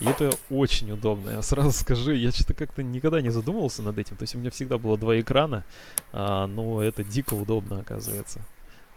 И 0.01 0.05
это 0.05 0.31
очень 0.51 0.90
удобно. 0.92 1.31
Я 1.31 1.42
сразу 1.42 1.72
скажу, 1.72 2.12
я 2.12 2.31
что-то 2.31 2.55
как-то 2.55 2.83
никогда 2.83 3.20
не 3.20 3.31
задумывался 3.31 3.83
над 3.83 3.99
этим. 3.99 4.16
То 4.16 4.25
есть 4.25 4.35
у 4.35 4.38
меня 4.38 4.51
всегда 4.51 4.79
было 4.79 4.99
два 4.99 5.18
экрана, 5.18 5.64
а, 6.12 6.46
но 6.46 6.83
это 6.83 7.03
дико 7.03 7.35
удобно 7.35 7.81
оказывается. 7.81 8.40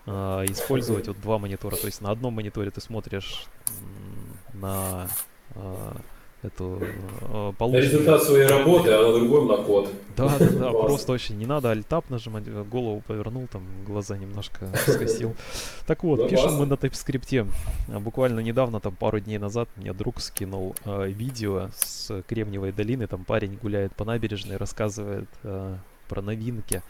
А, 0.06 0.44
использовать 0.46 1.08
вот 1.08 1.20
два 1.22 1.40
монитора. 1.40 1.76
То 1.76 1.86
есть 1.86 2.02
на 2.02 2.12
одном 2.12 2.34
мониторе 2.34 2.72
ты 2.72 2.82
смотришь 2.82 3.46
на 4.54 5.08
а, 5.56 5.96
эту 6.42 6.80
э, 6.82 7.54
полученную... 7.58 7.84
Результат 7.84 8.24
своей 8.24 8.48
работы, 8.48 8.92
а 8.92 9.04
на 9.04 9.14
другом 9.14 9.48
на 9.48 9.58
код. 9.58 9.92
Да, 10.16 10.38
да, 10.40 10.50
да, 10.50 10.72
просто 10.72 11.12
очень 11.12 11.38
не 11.38 11.46
надо 11.46 11.72
альтап 11.72 12.10
нажимать, 12.10 12.46
голову 12.70 13.02
повернул, 13.06 13.48
там 13.48 13.64
глаза 13.86 14.18
немножко 14.18 14.70
скосил. 14.88 15.36
Так 15.86 16.04
вот, 16.04 16.30
пишем 16.30 16.56
мы 16.56 16.66
на 16.66 16.74
TypeScript. 16.74 17.48
Буквально 18.00 18.40
недавно, 18.40 18.80
там 18.80 18.96
пару 18.96 19.20
дней 19.20 19.38
назад, 19.38 19.70
мне 19.76 19.94
друг 19.94 20.22
скинул 20.22 20.76
э, 20.86 21.10
видео 21.10 21.70
с 21.76 22.24
Кремниевой 22.24 22.72
долины, 22.72 23.08
там 23.08 23.26
парень 23.26 23.58
гуляет 23.62 23.96
по 23.96 24.06
набережной, 24.06 24.58
рассказывает 24.58 25.30
э, 25.44 25.76
про 26.08 26.22
новинки 26.22 26.82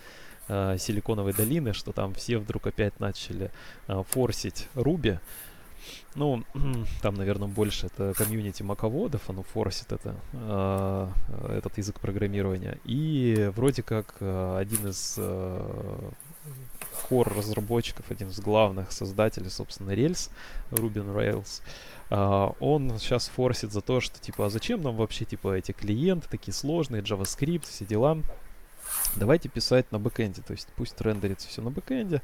э, 0.48 0.78
Силиконовой 0.78 1.34
долины, 1.34 1.74
что 1.74 1.92
там 1.92 2.14
все 2.14 2.38
вдруг 2.38 2.68
опять 2.68 3.00
начали 3.00 3.52
форсить 3.88 4.68
Руби. 4.76 5.20
Ну, 6.15 6.44
там, 7.02 7.15
наверное, 7.15 7.48
больше 7.48 7.88
это 7.88 8.13
комьюнити 8.13 8.63
маководов, 8.63 9.30
оно 9.30 9.44
форсит 9.44 9.92
это, 9.92 10.15
э, 10.34 11.10
этот 11.58 11.78
язык 11.78 12.00
программирования. 12.00 12.80
И 12.86 13.52
вроде 13.56 13.84
как 13.84 14.15
э, 14.20 14.58
один 14.60 14.88
из 14.88 15.15
э, 15.18 16.10
core 17.10 17.34
разработчиков, 17.36 18.10
один 18.10 18.30
из 18.30 18.39
главных 18.39 18.92
создателей, 18.92 19.50
собственно, 19.50 19.92
Rails, 19.92 20.30
Ruby 20.72 21.04
Rails, 21.06 21.62
Uh, 22.10 22.56
он 22.60 22.98
сейчас 22.98 23.28
форсит 23.28 23.72
за 23.72 23.82
то, 23.82 24.02
что 24.02 24.20
типа, 24.20 24.48
а 24.48 24.50
зачем 24.50 24.82
нам 24.82 24.96
вообще 24.96 25.26
типа 25.26 25.54
эти 25.54 25.74
клиенты 25.74 26.28
такие 26.28 26.56
сложные, 26.56 27.04
JavaScript, 27.04 27.68
все 27.70 27.86
дела. 27.86 28.18
Давайте 29.15 29.48
писать 29.48 29.92
на 29.92 30.00
бэкэнде, 30.00 30.42
то 30.42 30.54
есть 30.54 30.68
пусть 30.76 31.00
рендерится 31.02 31.48
все 31.48 31.62
на 31.62 31.70
бэкэнде, 31.70 32.18
а, 32.18 32.22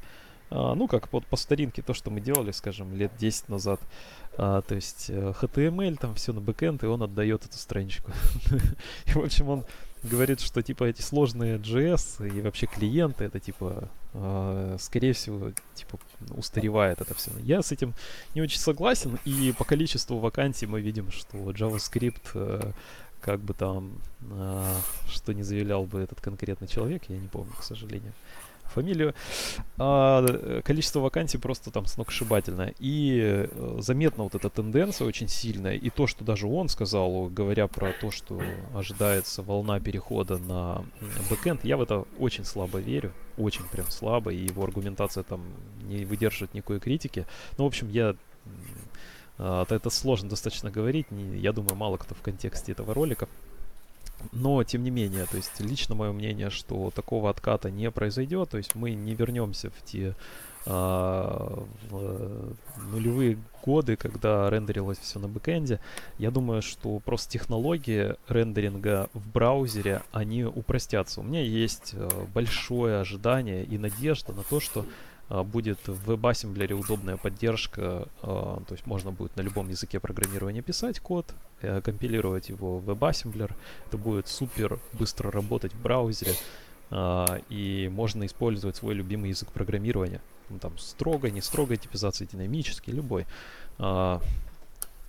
ну, 0.50 0.86
как 0.86 1.12
вот 1.12 1.26
по 1.26 1.36
старинке, 1.36 1.82
то, 1.82 1.94
что 1.94 2.10
мы 2.10 2.20
делали, 2.20 2.52
скажем, 2.52 2.94
лет 2.94 3.12
10 3.18 3.48
назад. 3.48 3.80
А, 4.38 4.60
то 4.60 4.74
есть 4.74 5.06
э, 5.08 5.32
HTML, 5.40 5.96
там 5.96 6.14
все 6.14 6.32
на 6.32 6.40
бэкэнд, 6.40 6.84
и 6.84 6.86
он 6.86 7.02
отдает 7.02 7.44
эту 7.46 7.56
страничку. 7.56 8.10
и, 9.06 9.10
в 9.12 9.24
общем, 9.24 9.48
он 9.48 9.64
говорит, 10.02 10.40
что, 10.40 10.62
типа, 10.62 10.84
эти 10.84 11.00
сложные 11.00 11.56
JS 11.56 12.36
и 12.36 12.42
вообще 12.42 12.66
клиенты, 12.66 13.24
это, 13.24 13.40
типа, 13.40 13.88
э, 14.12 14.76
скорее 14.78 15.14
всего, 15.14 15.52
типа, 15.74 15.98
устаревает 16.36 17.00
это 17.00 17.14
все. 17.14 17.30
Я 17.40 17.62
с 17.62 17.72
этим 17.72 17.94
не 18.34 18.42
очень 18.42 18.58
согласен, 18.58 19.18
и 19.24 19.54
по 19.56 19.64
количеству 19.64 20.18
вакансий 20.18 20.66
мы 20.66 20.82
видим, 20.82 21.10
что 21.10 21.38
JavaScript 21.50 22.30
э, 22.34 22.72
как 23.22 23.40
бы 23.40 23.54
там, 23.54 24.02
э, 24.20 24.74
что 25.08 25.32
не 25.32 25.44
заявлял 25.44 25.84
бы 25.84 26.00
этот 26.00 26.20
конкретный 26.20 26.68
человек, 26.68 27.04
я 27.08 27.16
не 27.16 27.28
помню, 27.28 27.52
к 27.58 27.62
сожалению 27.62 28.12
фамилию. 28.68 29.14
А, 29.78 30.62
количество 30.62 31.00
вакансий 31.00 31.38
просто 31.38 31.70
там 31.70 31.86
сногсшибательное. 31.86 32.74
И 32.78 33.20
э, 33.22 33.76
заметна 33.80 34.24
вот 34.24 34.34
эта 34.34 34.48
тенденция 34.50 35.06
очень 35.06 35.28
сильная. 35.28 35.74
И 35.74 35.90
то, 35.90 36.06
что 36.06 36.24
даже 36.24 36.46
он 36.46 36.68
сказал, 36.68 37.26
говоря 37.26 37.66
про 37.66 37.92
то, 37.92 38.10
что 38.10 38.40
ожидается 38.74 39.42
волна 39.42 39.80
перехода 39.80 40.38
на 40.38 40.84
бэкэнд, 41.30 41.64
я 41.64 41.76
в 41.76 41.82
это 41.82 42.04
очень 42.18 42.44
слабо 42.44 42.78
верю. 42.78 43.12
Очень 43.36 43.64
прям 43.64 43.90
слабо. 43.90 44.32
И 44.32 44.46
его 44.46 44.64
аргументация 44.64 45.22
там 45.22 45.44
не 45.82 46.04
выдерживает 46.04 46.54
никакой 46.54 46.80
критики. 46.80 47.26
Ну, 47.58 47.64
в 47.64 47.66
общем, 47.68 47.88
я 47.88 48.16
а, 49.38 49.66
это 49.68 49.90
сложно 49.90 50.28
достаточно 50.28 50.70
говорить. 50.70 51.06
Я 51.10 51.52
думаю, 51.52 51.76
мало 51.76 51.96
кто 51.96 52.14
в 52.14 52.22
контексте 52.22 52.72
этого 52.72 52.94
ролика 52.94 53.28
но, 54.32 54.62
тем 54.64 54.84
не 54.84 54.90
менее, 54.90 55.26
то 55.26 55.36
есть 55.36 55.60
лично 55.60 55.94
мое 55.94 56.12
мнение, 56.12 56.50
что 56.50 56.90
такого 56.90 57.30
отката 57.30 57.70
не 57.70 57.90
произойдет, 57.90 58.50
то 58.50 58.58
есть 58.58 58.74
мы 58.74 58.92
не 58.92 59.14
вернемся 59.14 59.70
в 59.70 59.84
те 59.84 60.14
а, 60.68 61.62
в 61.88 62.56
нулевые 62.90 63.38
годы, 63.62 63.94
когда 63.94 64.50
рендерилось 64.50 64.98
все 64.98 65.20
на 65.20 65.28
бэкэнде. 65.28 65.78
Я 66.18 66.32
думаю, 66.32 66.60
что 66.60 66.98
просто 66.98 67.30
технологии 67.30 68.16
рендеринга 68.28 69.08
в 69.14 69.28
браузере, 69.30 70.02
они 70.10 70.42
упростятся. 70.42 71.20
У 71.20 71.22
меня 71.22 71.40
есть 71.40 71.92
э, 71.92 72.08
большое 72.34 72.98
ожидание 72.98 73.64
и 73.64 73.78
надежда 73.78 74.32
на 74.32 74.42
то, 74.42 74.58
что 74.58 74.84
будет 75.28 75.78
в 75.86 76.10
WebAssembler 76.10 76.72
удобная 76.74 77.16
поддержка, 77.16 78.08
а, 78.22 78.62
то 78.66 78.74
есть 78.74 78.86
можно 78.86 79.10
будет 79.10 79.36
на 79.36 79.40
любом 79.40 79.68
языке 79.68 79.98
программирования 79.98 80.62
писать 80.62 81.00
код, 81.00 81.26
э, 81.62 81.80
компилировать 81.80 82.48
его 82.48 82.78
в 82.78 82.88
WebAssembler, 82.88 83.52
это 83.86 83.98
будет 83.98 84.28
супер 84.28 84.78
быстро 84.92 85.30
работать 85.30 85.74
в 85.74 85.82
браузере, 85.82 86.34
а, 86.90 87.40
и 87.48 87.90
можно 87.92 88.24
использовать 88.26 88.76
свой 88.76 88.94
любимый 88.94 89.30
язык 89.30 89.50
программирования, 89.50 90.20
ну, 90.48 90.58
там 90.58 90.78
строгой, 90.78 91.32
не 91.32 91.40
строгой 91.40 91.76
типизации, 91.76 92.28
динамический, 92.30 92.92
любой. 92.92 93.26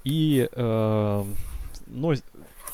И, 0.04 0.50
э, 0.52 1.26
но 1.88 2.14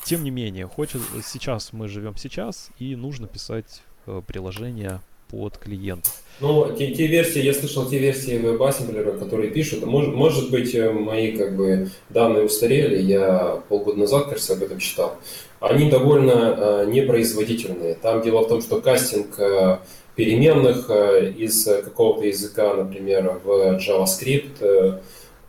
тем 0.04 0.22
не 0.22 0.30
менее, 0.30 0.66
хочет, 0.66 1.02
сейчас 1.24 1.72
мы 1.72 1.88
живем 1.88 2.16
сейчас, 2.16 2.70
и 2.78 2.94
нужно 2.94 3.26
писать 3.26 3.82
э, 4.06 4.22
приложение 4.26 5.00
под 5.30 5.58
клиентов. 5.58 6.12
Ну, 6.40 6.74
те, 6.76 6.92
те 6.92 7.06
версии, 7.06 7.40
я 7.40 7.54
слышал 7.54 7.88
те 7.88 7.98
версии 7.98 8.40
WebAssembler, 8.40 9.18
которые 9.18 9.50
пишут, 9.50 9.86
может, 9.86 10.14
может 10.14 10.50
быть, 10.50 10.74
э, 10.74 10.90
мои 10.90 11.32
как 11.36 11.56
бы 11.56 11.90
данные 12.10 12.44
устарели, 12.44 13.00
я 13.00 13.62
полгода 13.68 14.00
назад, 14.00 14.26
кажется, 14.26 14.54
об 14.54 14.62
этом 14.62 14.78
читал. 14.78 15.16
Они 15.60 15.88
довольно 15.88 16.56
э, 16.56 16.86
непроизводительные. 16.88 17.94
Там 17.94 18.20
дело 18.22 18.42
в 18.42 18.48
том, 18.48 18.62
что 18.62 18.80
кастинг 18.80 19.38
э, 19.38 19.78
переменных 20.16 20.86
э, 20.90 21.30
из 21.30 21.64
какого-то 21.64 22.26
языка, 22.26 22.74
например, 22.74 23.40
в 23.44 23.78
JavaScript 23.78 24.56
э, 24.60 24.98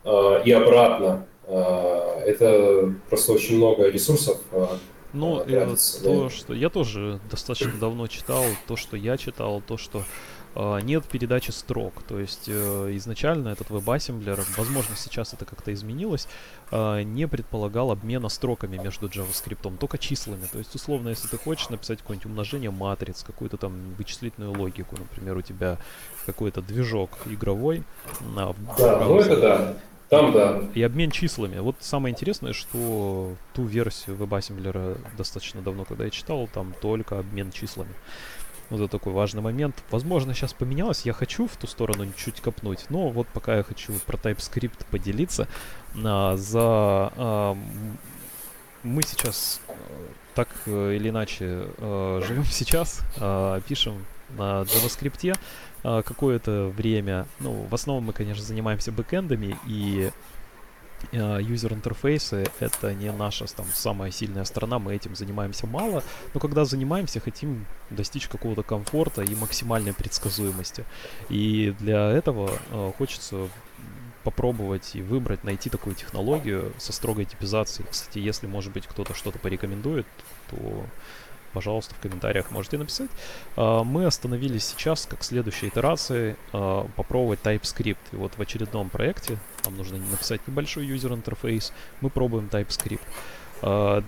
э, 0.04 0.42
и 0.44 0.52
обратно, 0.52 1.26
э, 1.46 2.22
это 2.26 2.94
просто 3.08 3.32
очень 3.32 3.56
много 3.56 3.88
ресурсов, 3.88 4.38
э, 4.52 4.66
ну, 5.16 5.40
э, 5.40 5.76
то, 6.02 6.28
что 6.28 6.54
я 6.54 6.68
тоже 6.68 7.20
достаточно 7.30 7.72
давно 7.78 8.06
читал, 8.06 8.44
то, 8.66 8.76
что 8.76 8.96
я 8.96 9.16
читал, 9.16 9.62
то, 9.66 9.78
что 9.78 10.04
э, 10.54 10.80
нет 10.82 11.04
передачи 11.06 11.50
строк. 11.50 12.02
То 12.06 12.18
есть 12.18 12.44
э, 12.48 12.90
изначально 12.96 13.48
этот 13.48 13.70
WebAssembler, 13.70 14.44
возможно, 14.56 14.94
сейчас 14.96 15.32
это 15.32 15.44
как-то 15.44 15.72
изменилось, 15.72 16.28
э, 16.70 17.02
не 17.02 17.26
предполагал 17.26 17.90
обмена 17.90 18.28
строками 18.28 18.76
между 18.76 19.08
JavaScript, 19.08 19.78
только 19.78 19.98
числами. 19.98 20.46
То 20.52 20.58
есть, 20.58 20.74
условно, 20.74 21.08
если 21.08 21.28
ты 21.28 21.38
хочешь 21.38 21.70
написать 21.70 22.00
какое-нибудь 22.00 22.26
умножение 22.26 22.70
матриц, 22.70 23.22
какую-то 23.22 23.56
там 23.56 23.94
вычислительную 23.96 24.58
логику, 24.58 24.96
например, 24.98 25.36
у 25.36 25.42
тебя 25.42 25.78
какой-то 26.26 26.60
движок 26.60 27.10
игровой. 27.26 27.84
На, 28.34 28.54
да, 28.78 29.04
ну 29.04 29.18
это 29.20 29.40
да. 29.40 29.74
Там, 30.08 30.32
да. 30.32 30.62
И 30.74 30.82
обмен 30.82 31.10
числами. 31.10 31.58
Вот 31.58 31.76
самое 31.80 32.12
интересное, 32.12 32.52
что 32.52 33.34
ту 33.54 33.64
версию 33.64 34.16
WebAssembler 34.16 34.98
достаточно 35.16 35.62
давно, 35.62 35.84
когда 35.84 36.04
я 36.04 36.10
читал, 36.10 36.48
там 36.52 36.74
только 36.80 37.18
обмен 37.18 37.50
числами. 37.50 37.90
Вот 38.70 38.80
это 38.80 38.98
такой 38.98 39.12
важный 39.12 39.42
момент. 39.42 39.76
Возможно, 39.90 40.34
сейчас 40.34 40.52
поменялось. 40.52 41.02
Я 41.02 41.12
хочу 41.12 41.46
в 41.46 41.56
ту 41.56 41.66
сторону 41.66 42.06
чуть 42.16 42.40
копнуть. 42.40 42.86
Но 42.88 43.08
вот 43.10 43.28
пока 43.28 43.56
я 43.56 43.62
хочу 43.62 43.92
про 44.06 44.16
TypeScript 44.16 44.86
поделиться. 44.90 45.48
А, 46.04 46.36
за... 46.36 46.60
А, 47.16 47.56
мы 48.82 49.02
сейчас 49.02 49.60
э, 49.68 49.72
так 50.34 50.48
э, 50.66 50.94
или 50.94 51.08
иначе 51.08 51.66
а, 51.78 52.20
живем 52.26 52.44
сейчас, 52.50 53.00
а, 53.18 53.60
пишем 53.62 54.04
на 54.36 54.62
JavaScript 54.62 55.36
а, 55.82 56.02
какое-то 56.02 56.72
время. 56.76 57.26
Ну, 57.40 57.66
в 57.68 57.74
основном 57.74 58.04
мы, 58.04 58.12
конечно, 58.12 58.44
занимаемся 58.44 58.92
бэкэндами, 58.92 59.58
и 59.66 60.10
юзер 61.12 61.74
интерфейсы 61.74 62.46
это 62.58 62.94
не 62.94 63.12
наша 63.12 63.44
там 63.54 63.66
самая 63.74 64.10
сильная 64.10 64.44
сторона, 64.44 64.78
мы 64.78 64.94
этим 64.94 65.14
занимаемся 65.14 65.66
мало, 65.66 66.02
но 66.32 66.40
когда 66.40 66.64
занимаемся, 66.64 67.20
хотим 67.20 67.66
достичь 67.90 68.28
какого-то 68.28 68.62
комфорта 68.62 69.22
и 69.22 69.34
максимальной 69.34 69.92
предсказуемости. 69.92 70.84
И 71.28 71.74
для 71.78 72.10
этого 72.10 72.50
э, 72.70 72.92
хочется 72.96 73.48
попробовать 74.24 74.96
и 74.96 75.02
выбрать, 75.02 75.44
найти 75.44 75.70
такую 75.70 75.94
технологию 75.94 76.72
со 76.78 76.92
строгой 76.92 77.26
типизацией. 77.26 77.86
Кстати, 77.88 78.18
если, 78.18 78.48
может 78.48 78.72
быть, 78.72 78.86
кто-то 78.86 79.14
что-то 79.14 79.38
порекомендует, 79.38 80.06
то 80.50 80.84
пожалуйста, 81.56 81.94
в 81.94 82.00
комментариях 82.00 82.50
можете 82.50 82.76
написать. 82.76 83.08
А, 83.56 83.82
мы 83.82 84.04
остановились 84.04 84.66
сейчас, 84.66 85.06
как 85.06 85.24
следующей 85.24 85.68
итерации, 85.68 86.36
а, 86.52 86.86
попробовать 86.96 87.40
TypeScript. 87.42 87.96
И 88.12 88.16
вот 88.16 88.32
в 88.36 88.42
очередном 88.42 88.90
проекте, 88.90 89.38
нам 89.64 89.78
нужно 89.78 89.96
написать 89.96 90.46
небольшой 90.46 90.84
юзер 90.84 91.14
интерфейс, 91.14 91.72
мы 92.02 92.10
пробуем 92.10 92.50
TypeScript. 92.52 93.00
А, 93.62 94.04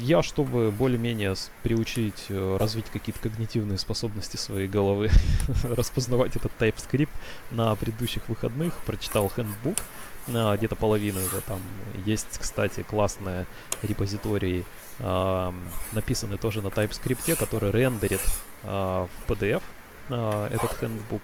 я, 0.00 0.24
чтобы 0.24 0.72
более-менее 0.72 1.34
приучить, 1.62 2.24
э, 2.30 2.56
развить 2.58 2.86
какие-то 2.86 3.20
когнитивные 3.20 3.78
способности 3.78 4.36
своей 4.36 4.66
головы, 4.66 5.08
распознавать 5.62 6.34
этот 6.34 6.50
TypeScript 6.58 7.10
на 7.52 7.76
предыдущих 7.76 8.28
выходных, 8.28 8.74
прочитал 8.86 9.30
handbook, 9.36 9.78
где-то 10.26 10.76
половину 10.76 11.18
его 11.18 11.40
там. 11.46 11.60
Есть, 12.06 12.38
кстати, 12.38 12.82
классная 12.82 13.46
репозиторий 13.82 14.64
э, 15.02 15.52
написаны 15.92 16.38
тоже 16.38 16.62
на 16.62 16.68
TypeScript, 16.68 17.36
который 17.36 17.70
рендерит 17.70 18.20
э, 18.62 18.66
в 18.66 19.30
PDF 19.30 19.62
э, 20.08 20.48
этот 20.52 20.72
хендбук. 20.78 21.22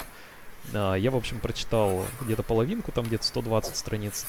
Э, 0.73 0.95
я, 0.99 1.11
в 1.11 1.17
общем, 1.17 1.41
прочитал 1.41 2.05
где-то 2.21 2.43
половинку, 2.43 2.93
там 2.93 3.05
где-то 3.05 3.25
120 3.25 3.77
страниц. 3.77 4.27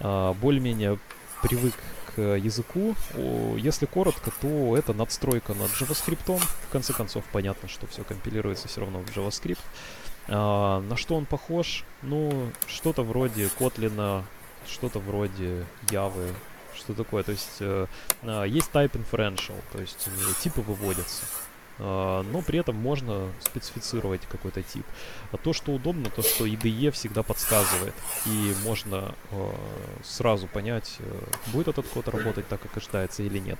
Э, 0.00 0.32
более-менее 0.40 0.98
привык 1.42 1.74
к 2.14 2.20
языку. 2.36 2.94
Если 3.58 3.86
коротко, 3.86 4.30
то 4.40 4.76
это 4.76 4.94
надстройка 4.94 5.52
над 5.54 5.70
JavaScript. 5.70 6.38
В 6.38 6.68
конце 6.70 6.92
концов, 6.92 7.24
понятно, 7.30 7.68
что 7.68 7.86
все 7.86 8.04
компилируется 8.04 8.68
все 8.68 8.80
равно 8.80 9.00
в 9.00 9.16
JavaScript. 9.16 9.58
А, 10.28 10.80
на 10.80 10.96
что 10.96 11.14
он 11.14 11.26
похож? 11.26 11.84
Ну, 12.02 12.50
что-то 12.66 13.02
вроде 13.02 13.46
Kotlin, 13.58 14.24
что-то 14.66 14.98
вроде 14.98 15.66
Java, 15.88 16.34
что 16.86 16.94
такое. 16.94 17.22
То 17.22 17.32
есть 17.32 17.56
э, 17.60 17.86
э, 18.22 18.44
есть 18.48 18.70
type 18.72 18.92
inferential, 18.92 19.56
то 19.72 19.80
есть 19.80 20.06
э, 20.06 20.42
типы 20.42 20.60
выводятся. 20.60 21.24
Uh, 21.78 22.22
но 22.32 22.40
при 22.40 22.58
этом 22.58 22.74
можно 22.74 23.30
специфицировать 23.38 24.22
какой-то 24.30 24.62
тип. 24.62 24.86
А 25.30 25.36
то, 25.36 25.52
что 25.52 25.72
удобно, 25.72 26.08
то, 26.08 26.22
что 26.22 26.46
IDE 26.46 26.90
всегда 26.90 27.22
подсказывает. 27.22 27.92
И 28.24 28.54
можно 28.64 29.14
сразу 30.02 30.46
понять, 30.46 30.96
uh, 31.00 31.52
будет 31.52 31.68
этот 31.68 31.86
код 31.88 32.08
работать 32.08 32.48
так, 32.48 32.62
как 32.62 32.74
ожидается 32.78 33.24
или 33.24 33.38
нет. 33.38 33.58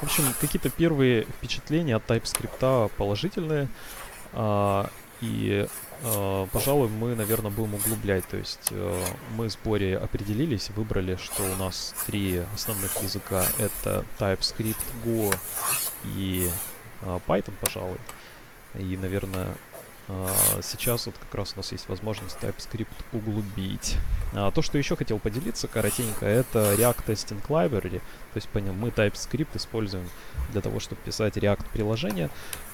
В 0.00 0.02
общем, 0.02 0.24
какие-то 0.40 0.68
первые 0.68 1.26
впечатления 1.26 1.94
от 1.94 2.10
TypeScript 2.10 2.90
положительные. 2.96 3.68
И 5.20 5.68
Э, 6.04 6.46
пожалуй, 6.52 6.88
мы, 6.88 7.14
наверное, 7.14 7.50
будем 7.50 7.74
углублять. 7.74 8.26
То 8.28 8.36
есть 8.36 8.68
э, 8.70 9.04
мы 9.36 9.48
с 9.48 9.56
Борей 9.56 9.96
определились, 9.96 10.70
выбрали, 10.70 11.16
что 11.16 11.42
у 11.42 11.56
нас 11.56 11.94
три 12.06 12.42
основных 12.54 13.02
языка. 13.02 13.44
Это 13.58 14.04
TypeScript, 14.18 14.84
Go 15.04 15.34
и 16.04 16.50
э, 17.02 17.18
Python, 17.26 17.54
пожалуй. 17.60 17.98
И, 18.74 18.96
наверное, 18.96 19.54
сейчас 20.60 21.06
вот 21.06 21.14
как 21.16 21.34
раз 21.34 21.54
у 21.54 21.58
нас 21.58 21.72
есть 21.72 21.88
возможность 21.88 22.36
TypeScript 22.38 22.92
углубить. 23.12 23.96
А, 24.34 24.50
то, 24.50 24.60
что 24.60 24.76
еще 24.76 24.96
хотел 24.96 25.18
поделиться 25.18 25.68
коротенько, 25.68 26.26
это 26.26 26.74
React 26.74 27.06
Testing 27.06 27.46
Library. 27.48 28.00
То 28.00 28.36
есть 28.36 28.48
по 28.48 28.58
нему 28.58 28.74
мы 28.74 28.88
TypeScript 28.88 29.56
используем 29.56 30.10
для 30.50 30.60
того, 30.60 30.80
чтобы 30.80 31.00
писать 31.02 31.36
React 31.36 31.64
приложения. 31.72 32.28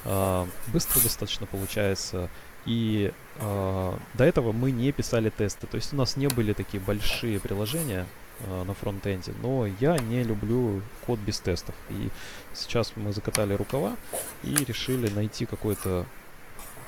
А, 0.05 0.49
быстро 0.73 1.01
достаточно 1.01 1.47
получается 1.47 2.31
и 2.67 3.13
э, 3.39 3.93
до 4.15 4.25
этого 4.25 4.53
мы 4.53 4.71
не 4.71 4.93
писали 4.93 5.31
тесты. 5.31 5.67
То 5.67 5.77
есть 5.77 5.93
у 5.93 5.97
нас 5.97 6.17
не 6.17 6.29
были 6.29 6.53
такие 6.53 6.83
большие 6.83 7.41
приложения 7.41 8.07
э, 8.41 8.65
на 8.65 8.75
фронтенде. 8.75 9.33
Но 9.43 9.67
я 9.81 9.99
не 9.99 10.23
люблю 10.23 10.83
код 11.07 11.19
без 11.21 11.41
тестов. 11.41 11.75
И 11.91 12.09
сейчас 12.55 12.93
мы 12.97 13.13
закатали 13.13 13.55
рукава 13.55 13.97
и 14.45 14.55
решили 14.65 15.09
найти 15.11 15.47
какое-то 15.47 16.07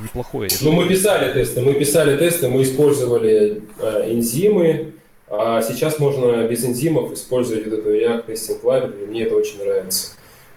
неплохое 0.00 0.48
решение. 0.48 0.74
Ну, 0.74 0.82
мы 0.82 0.88
писали 0.88 1.32
тесты, 1.32 1.61
мы 1.61 1.74
писали 1.74 2.16
тесты, 2.16 2.48
мы 2.48 2.62
использовали 2.62 3.62
э, 3.78 4.12
энзимы, 4.12 4.94
а 5.28 5.62
сейчас 5.62 5.98
можно 5.98 6.46
без 6.46 6.64
энзимов 6.64 7.12
использовать 7.12 7.64
вот 7.66 7.78
эту 7.78 7.94
React 7.94 8.26
Testing 8.26 8.62
Library, 8.62 9.06
мне 9.06 9.22
это 9.24 9.35
очень 9.35 9.64
нравится. 9.64 10.12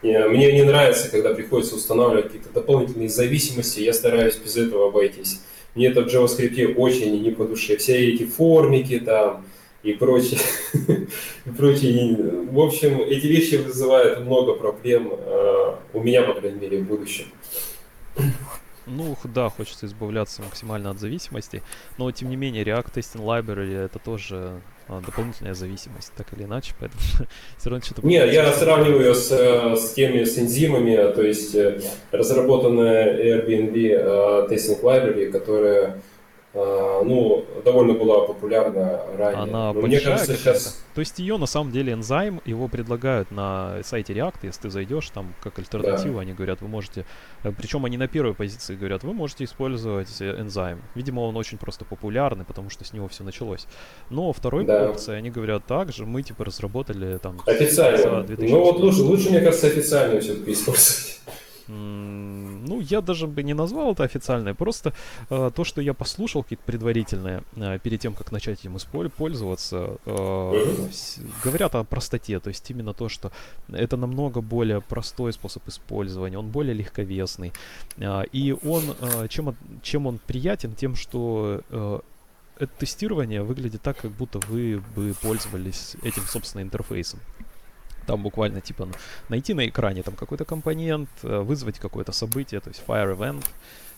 Мне 0.06 0.52
не 0.52 0.64
нравится, 0.64 1.10
когда 1.10 1.34
приходится 1.34 1.76
устанавливать 1.76 2.26
какие-то 2.26 2.50
дополнительные 2.54 3.10
зависимости, 3.10 3.80
я 3.80 3.94
стараюсь 3.94 4.36
без 4.36 4.56
этого 4.56 4.90
обойтись. 4.90 5.42
Мне 5.74 5.88
это 5.88 6.02
в 6.02 6.08
JavaScript 6.08 6.76
очень 6.76 7.22
не 7.22 7.32
по 7.32 7.46
душе. 7.46 7.78
Все 7.78 8.14
эти 8.14 8.26
формики 8.26 9.00
там 9.00 9.46
и 9.84 9.94
прочее. 9.94 10.40
и 11.46 11.50
прочее. 11.50 12.18
В 12.50 12.60
общем, 12.60 13.02
эти 13.02 13.28
вещи 13.28 13.56
вызывают 13.56 14.22
много 14.22 14.54
проблем 14.54 15.12
э, 15.12 15.76
у 15.94 16.02
меня, 16.02 16.24
по 16.24 16.34
крайней 16.34 16.60
мере, 16.60 16.78
в 16.80 16.88
будущем. 16.88 17.26
Ну, 18.88 19.16
да, 19.24 19.50
хочется 19.50 19.86
избавляться 19.86 20.42
максимально 20.42 20.92
от 20.92 21.00
зависимости, 21.00 21.64
но 21.98 22.12
тем 22.12 22.30
не 22.30 22.36
менее 22.36 22.64
React 22.64 22.94
Testing 22.94 23.24
Library 23.24 23.86
это 23.86 24.00
тоже 24.00 24.62
а, 24.88 25.02
дополнительная 25.02 25.56
зависимость, 25.56 26.12
так 26.16 26.32
или 26.34 26.44
иначе, 26.44 26.76
поэтому 26.80 27.02
все 27.58 27.70
равно 27.70 27.84
что-то... 27.84 28.06
Нет, 28.06 28.32
я 28.32 28.52
сравниваю 28.54 29.16
с, 29.16 29.32
э, 29.32 29.76
с 29.76 29.94
теми, 29.94 30.24
с 30.24 30.38
энзимами, 30.38 30.96
то 31.14 31.24
есть 31.24 31.56
э, 31.56 31.82
разработанная 32.12 33.42
Airbnb 33.42 33.74
uh, 33.74 34.50
Testing 34.50 34.82
Library, 34.82 35.32
которая 35.32 36.02
ну, 36.56 37.46
довольно 37.66 37.94
была 37.94 38.22
популярна 38.22 39.02
ранее. 39.18 39.44
Она 39.44 39.74
Но 39.74 39.82
мне 39.82 40.00
кажется, 40.00 40.36
сейчас... 40.36 40.82
То 40.94 41.00
есть 41.02 41.20
ее 41.20 41.38
на 41.38 41.48
самом 41.48 41.72
деле 41.74 41.92
энзайм, 41.92 42.42
его 42.46 42.70
предлагают 42.70 43.30
на 43.30 43.80
сайте 43.84 44.14
React, 44.14 44.36
если 44.44 44.62
ты 44.62 44.70
зайдешь 44.70 45.10
там 45.10 45.34
как 45.44 45.60
альтернативу, 45.60 46.16
да. 46.16 46.22
они 46.22 46.34
говорят, 46.34 46.62
вы 46.62 46.70
можете, 46.70 47.06
э, 47.44 47.52
причем 47.52 47.84
они 47.84 47.98
на 47.98 48.08
первой 48.08 48.34
позиции 48.34 48.76
говорят, 48.76 49.04
вы 49.04 49.14
можете 49.14 49.44
использовать 49.44 50.22
энзайм. 50.22 50.82
Видимо, 50.96 51.22
он 51.22 51.36
очень 51.36 51.58
просто 51.58 51.84
популярный, 51.84 52.46
потому 52.46 52.70
что 52.70 52.86
с 52.86 52.94
него 52.94 53.10
все 53.10 53.26
началось. 53.26 53.68
Но 54.10 54.32
второй 54.32 54.66
да. 54.66 54.90
опции, 54.90 55.14
они 55.14 55.32
говорят, 55.32 55.66
также 55.66 56.06
мы 56.06 56.24
типа 56.24 56.46
разработали 56.46 57.18
там... 57.18 57.42
Официально. 57.46 58.26
Ну 58.38 58.64
вот 58.64 58.80
лучше, 58.80 59.02
лучше, 59.02 59.30
мне 59.30 59.42
кажется, 59.42 59.68
официально 59.68 60.22
все-таки 60.22 60.54
использовать. 60.54 61.20
Ну, 61.68 62.80
я 62.82 63.02
даже 63.02 63.28
бы 63.28 63.44
не 63.44 63.54
назвал 63.54 63.94
это 63.94 64.04
официальное, 64.04 64.54
просто 64.54 64.94
э, 65.30 65.52
то, 65.56 65.64
что 65.64 65.82
я 65.82 65.94
послушал 65.94 66.44
какие-то 66.44 66.64
предварительные 66.64 67.44
э, 67.56 67.80
перед 67.80 68.00
тем, 68.00 68.14
как 68.14 68.32
начать 68.32 68.64
им 68.66 68.78
пользоваться, 69.18 69.98
э, 70.06 70.90
говорят 71.44 71.76
о 71.76 71.84
простоте, 71.84 72.40
то 72.40 72.50
есть 72.50 72.70
именно 72.72 72.94
то, 72.94 73.10
что 73.10 73.32
это 73.70 73.98
намного 73.98 74.42
более 74.42 74.82
простой 74.82 75.34
способ 75.34 75.68
использования, 75.68 76.38
он 76.38 76.50
более 76.50 76.74
легковесный, 76.74 77.52
э, 77.98 78.24
и 78.32 78.56
он, 78.64 78.84
э, 79.00 79.28
чем, 79.30 79.56
чем 79.82 80.08
он 80.08 80.20
приятен, 80.20 80.74
тем, 80.74 80.96
что 80.96 81.62
э, 81.70 82.00
это 82.60 82.72
тестирование 82.78 83.44
выглядит 83.44 83.82
так, 83.82 83.98
как 83.98 84.12
будто 84.12 84.40
вы 84.40 84.82
бы 84.96 85.14
пользовались 85.22 85.96
этим, 86.04 86.24
собственно, 86.24 86.62
интерфейсом. 86.62 87.20
Там 88.06 88.22
буквально 88.22 88.62
типа 88.62 88.88
найти 89.30 89.54
на 89.54 89.68
экране 89.68 90.04
там 90.04 90.16
какой-то 90.16 90.46
компонент, 90.46 91.10
э, 91.24 91.40
вызвать 91.40 91.80
какое-то 91.80 92.12
событие, 92.12 92.60
то 92.60 92.70
есть 92.70 92.82
fire 92.88 93.18
event, 93.18 93.44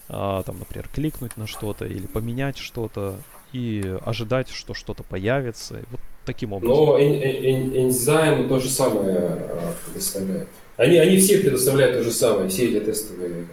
а, 0.09 0.43
там, 0.43 0.59
например, 0.59 0.87
кликнуть 0.93 1.35
на 1.37 1.47
что-то 1.47 1.85
или 1.85 2.07
поменять 2.07 2.57
что-то 2.57 3.19
и 3.51 3.97
ожидать, 4.05 4.49
что 4.49 4.73
что-то 4.73 5.03
появится. 5.03 5.81
Вот 5.91 5.99
таким 6.25 6.53
образом. 6.53 6.75
Но 6.75 6.99
Enzyme 6.99 8.47
то 8.47 8.59
же 8.59 8.69
самое 8.69 9.17
э, 9.17 9.73
предоставляет. 9.85 10.47
Они, 10.77 10.97
они 10.97 11.17
все 11.17 11.39
предоставляют 11.39 11.97
то 11.97 12.03
же 12.03 12.11
самое, 12.11 12.49
все 12.49 12.67
эти 12.67 12.85
тестовые 12.85 13.47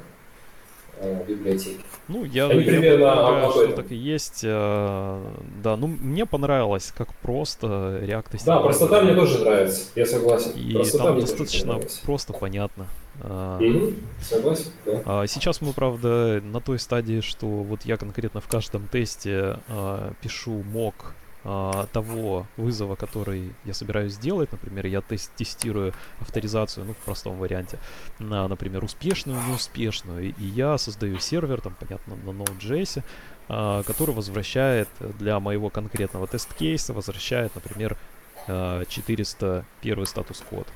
библиотеки. 1.27 1.81
Ну, 2.09 2.25
я, 2.25 2.47
Они 2.47 2.61
я 2.61 2.67
примерно 2.67 3.15
полагаю, 3.15 3.51
что 3.51 3.73
так 3.73 3.93
и 3.93 3.97
есть. 3.97 4.41
Э, 4.43 5.23
да, 5.63 5.77
ну, 5.77 5.87
мне 5.87 6.27
понравилось, 6.27 6.93
как 6.97 7.15
просто 7.15 7.67
React 8.03 8.45
Да, 8.45 8.61
простота 8.61 9.03
мне 9.03 9.15
тоже 9.15 9.39
нравится, 9.39 9.85
я 9.95 10.07
согласен. 10.07 10.53
И 10.53 10.75
простота 10.75 11.05
там 11.05 11.21
достаточно 11.21 11.81
просто 12.05 12.33
понятно. 12.33 12.87
Mm-hmm. 13.21 13.95
Согласен, 14.23 14.71
да. 14.85 15.03
А, 15.05 15.27
сейчас 15.27 15.61
мы, 15.61 15.73
правда, 15.73 16.41
на 16.43 16.61
той 16.61 16.79
стадии, 16.79 17.21
что 17.21 17.47
вот 17.47 17.83
я 17.85 17.97
конкретно 17.97 18.41
в 18.41 18.49
каждом 18.49 18.89
тесте 18.89 19.59
а, 19.69 20.13
пишу 20.21 20.63
мок 20.73 21.15
а, 21.47 21.87
того 21.93 22.47
вызова, 22.57 22.95
который 22.95 23.53
я 23.65 23.75
собираюсь 23.75 24.15
сделать. 24.15 24.51
Например, 24.51 24.87
я 24.87 25.03
тест 25.03 25.31
тестирую 25.37 25.93
авторизацию, 26.19 26.87
ну, 26.87 26.95
в 26.95 26.97
простом 26.97 27.39
варианте, 27.39 27.79
на, 28.19 28.49
например, 28.49 28.83
успешную, 28.83 29.39
неуспешную. 29.47 30.35
И, 30.35 30.45
я 30.45 30.79
создаю 30.79 31.19
сервер, 31.19 31.61
там, 31.61 31.77
понятно, 31.79 32.17
на 32.17 32.31
Node.js, 32.31 33.03
а, 33.49 33.83
который 33.83 34.15
возвращает 34.15 34.89
для 35.19 35.39
моего 35.39 35.69
конкретного 35.69 36.27
тест-кейса, 36.27 36.95
возвращает, 36.95 37.55
например, 37.55 37.99
401 38.47 40.07
статус-код. 40.07 40.67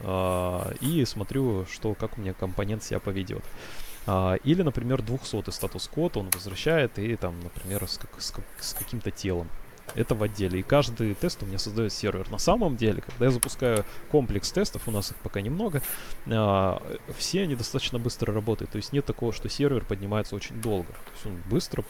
А, 0.00 0.72
и 0.82 1.06
смотрю, 1.06 1.64
что, 1.72 1.94
как 1.94 2.18
у 2.18 2.20
меня 2.20 2.34
компонент 2.34 2.82
себя 2.82 3.00
поведет. 3.00 3.44
Или, 4.44 4.62
например, 4.62 5.02
200 5.02 5.50
статус-код 5.50 6.16
он 6.16 6.30
возвращает 6.30 6.98
и 6.98 7.16
там, 7.16 7.40
например, 7.40 7.86
с, 7.86 7.98
как, 7.98 8.10
с, 8.18 8.32
с 8.60 8.72
каким-то 8.72 9.10
телом. 9.10 9.48
Это 9.94 10.14
в 10.14 10.22
отделе. 10.22 10.60
И 10.60 10.62
каждый 10.62 11.14
тест 11.14 11.42
у 11.42 11.46
меня 11.46 11.58
создает 11.58 11.92
сервер. 11.92 12.30
На 12.30 12.38
самом 12.38 12.76
деле, 12.76 13.02
когда 13.02 13.26
я 13.26 13.30
запускаю 13.30 13.84
комплекс 14.10 14.50
тестов, 14.52 14.86
у 14.86 14.90
нас 14.90 15.10
их 15.10 15.16
пока 15.18 15.40
немного, 15.40 15.82
а, 16.26 16.82
все 17.16 17.42
они 17.42 17.54
достаточно 17.54 17.98
быстро 17.98 18.32
работают. 18.32 18.70
То 18.70 18.76
есть 18.76 18.92
нет 18.92 19.04
такого, 19.04 19.32
что 19.32 19.48
сервер 19.48 19.84
поднимается 19.84 20.36
очень 20.36 20.60
долго. 20.60 20.88
То 20.88 21.12
есть 21.14 21.26
он 21.26 21.36
быстро 21.50 21.84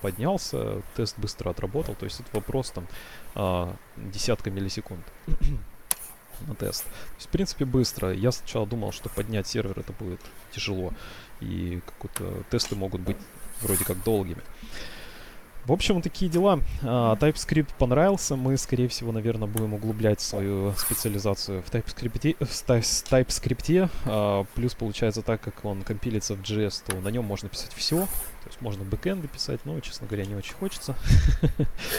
поднялся, 0.00 0.82
тест 0.96 1.18
быстро 1.18 1.50
отработал. 1.50 1.94
То 1.94 2.04
есть 2.04 2.20
это 2.20 2.28
вопрос 2.32 2.70
там 2.70 2.86
а, 3.34 3.74
десятка 3.96 4.50
миллисекунд 4.50 5.04
на 6.46 6.54
тест. 6.54 6.84
То 6.84 7.16
есть, 7.16 7.28
в 7.28 7.30
принципе, 7.30 7.64
быстро. 7.64 8.12
Я 8.12 8.32
сначала 8.32 8.66
думал, 8.66 8.92
что 8.92 9.08
поднять 9.08 9.46
сервер 9.46 9.78
это 9.78 9.92
будет 9.92 10.20
тяжело. 10.52 10.92
И 11.40 11.80
какие-то 11.86 12.44
тесты 12.50 12.76
могут 12.76 13.00
быть 13.00 13.16
вроде 13.60 13.84
как 13.84 14.02
долгими. 14.04 14.42
В 15.64 15.70
общем, 15.70 16.02
такие 16.02 16.28
дела. 16.28 16.58
Uh, 16.82 17.16
TypeScript 17.16 17.68
понравился. 17.78 18.34
Мы, 18.34 18.56
скорее 18.56 18.88
всего, 18.88 19.12
наверное, 19.12 19.46
будем 19.46 19.74
углублять 19.74 20.20
свою 20.20 20.72
специализацию 20.72 21.62
в 21.62 21.70
TypeScript. 21.72 22.36
В 22.40 22.50
TypeScript. 22.50 23.88
Uh, 24.04 24.46
плюс 24.56 24.74
получается 24.74 25.22
так, 25.22 25.40
как 25.40 25.64
он 25.64 25.82
компилится 25.82 26.34
в 26.34 26.40
JS, 26.40 26.82
то 26.86 26.96
на 26.96 27.08
нем 27.08 27.24
можно 27.24 27.48
писать 27.48 27.72
все. 27.76 28.06
То 28.42 28.48
есть 28.48 28.60
можно 28.60 28.82
бэкэнды 28.82 29.28
писать, 29.28 29.60
но, 29.64 29.78
честно 29.78 30.08
говоря, 30.08 30.24
не 30.24 30.34
очень 30.34 30.54
хочется. 30.54 30.96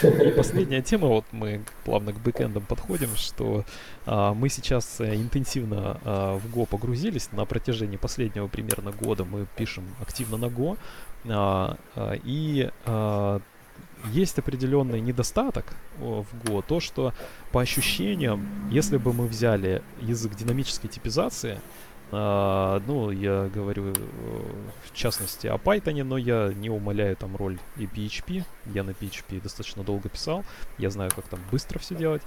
И 0.02 0.30
последняя 0.36 0.82
тема, 0.82 1.08
вот 1.08 1.24
мы 1.32 1.64
плавно 1.84 2.12
к 2.12 2.20
бэкэндам 2.20 2.64
подходим, 2.66 3.16
что 3.16 3.64
uh, 4.04 4.34
мы 4.34 4.50
сейчас 4.50 5.00
интенсивно 5.00 5.98
в 6.04 6.54
Go 6.54 6.66
погрузились. 6.66 7.32
На 7.32 7.46
протяжении 7.46 7.96
последнего 7.96 8.46
примерно 8.46 8.92
года 8.92 9.24
мы 9.24 9.46
пишем 9.56 9.84
активно 10.02 10.36
на 10.36 10.46
Go. 10.46 10.76
И 12.24 12.70
есть 14.12 14.38
определенный 14.38 15.00
недостаток 15.00 15.74
в 15.98 16.26
Go, 16.44 16.64
то 16.66 16.80
что 16.80 17.12
по 17.52 17.60
ощущениям, 17.60 18.46
если 18.70 18.96
бы 18.96 19.12
мы 19.12 19.26
взяли 19.26 19.82
язык 20.00 20.34
динамической 20.34 20.88
типизации, 20.90 21.60
Uh, 22.10 22.80
ну, 22.86 23.10
я 23.10 23.50
говорю 23.52 23.86
э, 23.88 23.94
в 24.84 24.94
частности 24.94 25.48
о 25.48 25.56
Python, 25.56 26.04
но 26.04 26.16
я 26.16 26.52
не 26.54 26.70
умоляю 26.70 27.16
там 27.16 27.34
роль 27.34 27.58
и 27.76 27.86
PHP. 27.86 28.44
Я 28.66 28.84
на 28.84 28.90
PHP 28.90 29.42
достаточно 29.42 29.82
долго 29.82 30.08
писал. 30.08 30.44
Я 30.78 30.90
знаю, 30.90 31.10
как 31.16 31.26
там 31.26 31.40
быстро 31.50 31.80
все 31.80 31.96
делать 31.96 32.22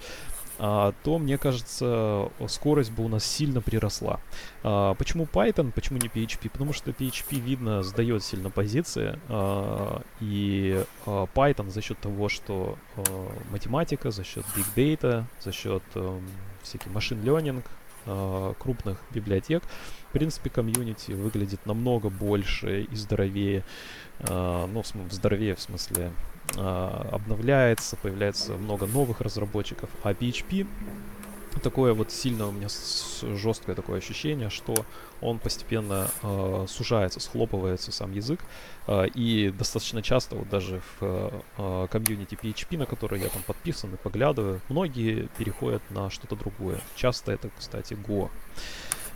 то, 0.57 1.19
мне 1.19 1.37
кажется, 1.37 2.31
скорость 2.47 2.91
бы 2.91 3.05
у 3.05 3.07
нас 3.07 3.25
сильно 3.25 3.61
приросла. 3.61 4.19
А, 4.63 4.93
почему 4.95 5.25
Python, 5.25 5.71
почему 5.71 5.99
не 5.99 6.07
PHP? 6.07 6.49
Потому 6.49 6.73
что 6.73 6.91
PHP, 6.91 7.39
видно, 7.39 7.83
сдает 7.83 8.23
сильно 8.23 8.49
позиции, 8.49 9.19
а, 9.29 10.01
и 10.19 10.83
а, 11.05 11.27
Python 11.33 11.69
за 11.69 11.81
счет 11.81 11.99
того, 11.99 12.29
что 12.29 12.77
а, 12.95 13.01
математика, 13.51 14.11
за 14.11 14.23
счет 14.23 14.45
big 14.55 14.65
data, 14.75 15.25
за 15.41 15.51
счет 15.51 15.83
а, 15.95 16.19
всяких 16.63 16.87
машин 16.91 17.21
learning, 17.21 17.63
а, 18.05 18.53
крупных 18.57 19.01
библиотек, 19.13 19.63
в 20.09 20.13
принципе, 20.13 20.49
комьюнити 20.49 21.11
выглядит 21.11 21.65
намного 21.65 22.09
больше 22.09 22.83
и 22.83 22.95
здоровее, 22.95 23.63
а, 24.19 24.67
ну, 24.67 24.83
здоровее 25.11 25.55
в 25.55 25.61
смысле 25.61 26.11
а, 26.55 27.09
обновляется, 27.11 27.95
появляется 27.97 28.53
много 28.53 28.85
новых 28.85 29.21
разработчиков, 29.21 29.89
а 30.03 30.13
PHP 30.13 30.67
такое 31.59 31.93
вот 31.93 32.11
сильно 32.11 32.47
у 32.47 32.51
меня 32.51 32.67
жесткое 33.21 33.75
такое 33.75 33.99
ощущение, 33.99 34.49
что 34.49 34.85
он 35.21 35.39
постепенно 35.39 36.09
э, 36.21 36.65
сужается, 36.67 37.19
схлопывается 37.19 37.91
сам 37.91 38.13
язык. 38.13 38.39
Э, 38.87 39.07
и 39.07 39.49
достаточно 39.49 40.01
часто, 40.01 40.35
вот 40.35 40.49
даже 40.49 40.81
в 40.99 41.43
э, 41.57 41.87
комьюнити 41.89 42.35
PHP, 42.35 42.77
на 42.77 42.85
который 42.85 43.19
я 43.19 43.29
там 43.29 43.41
подписан 43.43 43.93
и 43.93 43.97
поглядываю, 43.97 44.61
многие 44.69 45.29
переходят 45.37 45.81
на 45.89 46.09
что-то 46.09 46.35
другое. 46.35 46.79
Часто 46.95 47.31
это, 47.31 47.49
кстати, 47.57 47.93
Go. 47.93 48.29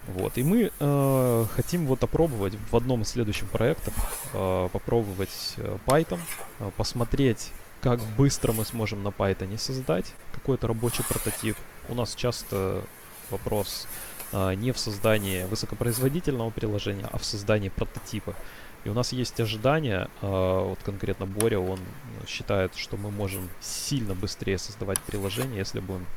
Вот. 0.07 0.37
И 0.37 0.43
мы 0.43 0.71
э, 0.79 1.45
хотим 1.55 1.85
вот 1.85 2.03
опробовать 2.03 2.53
в 2.71 2.75
одном 2.75 3.03
из 3.03 3.09
следующих 3.09 3.49
проектов, 3.49 3.93
э, 4.33 4.69
попробовать 4.71 5.53
э, 5.57 5.77
Python, 5.85 6.19
э, 6.59 6.71
посмотреть, 6.75 7.51
как 7.81 7.99
быстро 8.17 8.51
мы 8.51 8.65
сможем 8.65 9.03
на 9.03 9.09
Python 9.09 9.57
создать 9.57 10.13
какой-то 10.33 10.67
рабочий 10.67 11.03
прототип. 11.03 11.55
У 11.89 11.95
нас 11.95 12.15
часто 12.15 12.83
вопрос 13.29 13.87
э, 14.31 14.55
не 14.55 14.71
в 14.71 14.79
создании 14.79 15.45
высокопроизводительного 15.45 16.49
приложения, 16.49 17.07
а 17.11 17.17
в 17.17 17.23
создании 17.23 17.69
прототипа. 17.69 18.35
И 18.83 18.89
у 18.89 18.93
нас 18.95 19.11
есть 19.11 19.39
ожидания, 19.39 20.09
э, 20.21 20.27
вот 20.27 20.79
конкретно 20.83 21.27
Боря, 21.27 21.59
он 21.59 21.79
считает, 22.27 22.75
что 22.75 22.97
мы 22.97 23.11
можем 23.11 23.49
сильно 23.61 24.15
быстрее 24.15 24.57
создавать 24.57 24.99
приложение, 25.01 25.59
если 25.59 25.79
будем 25.79 26.07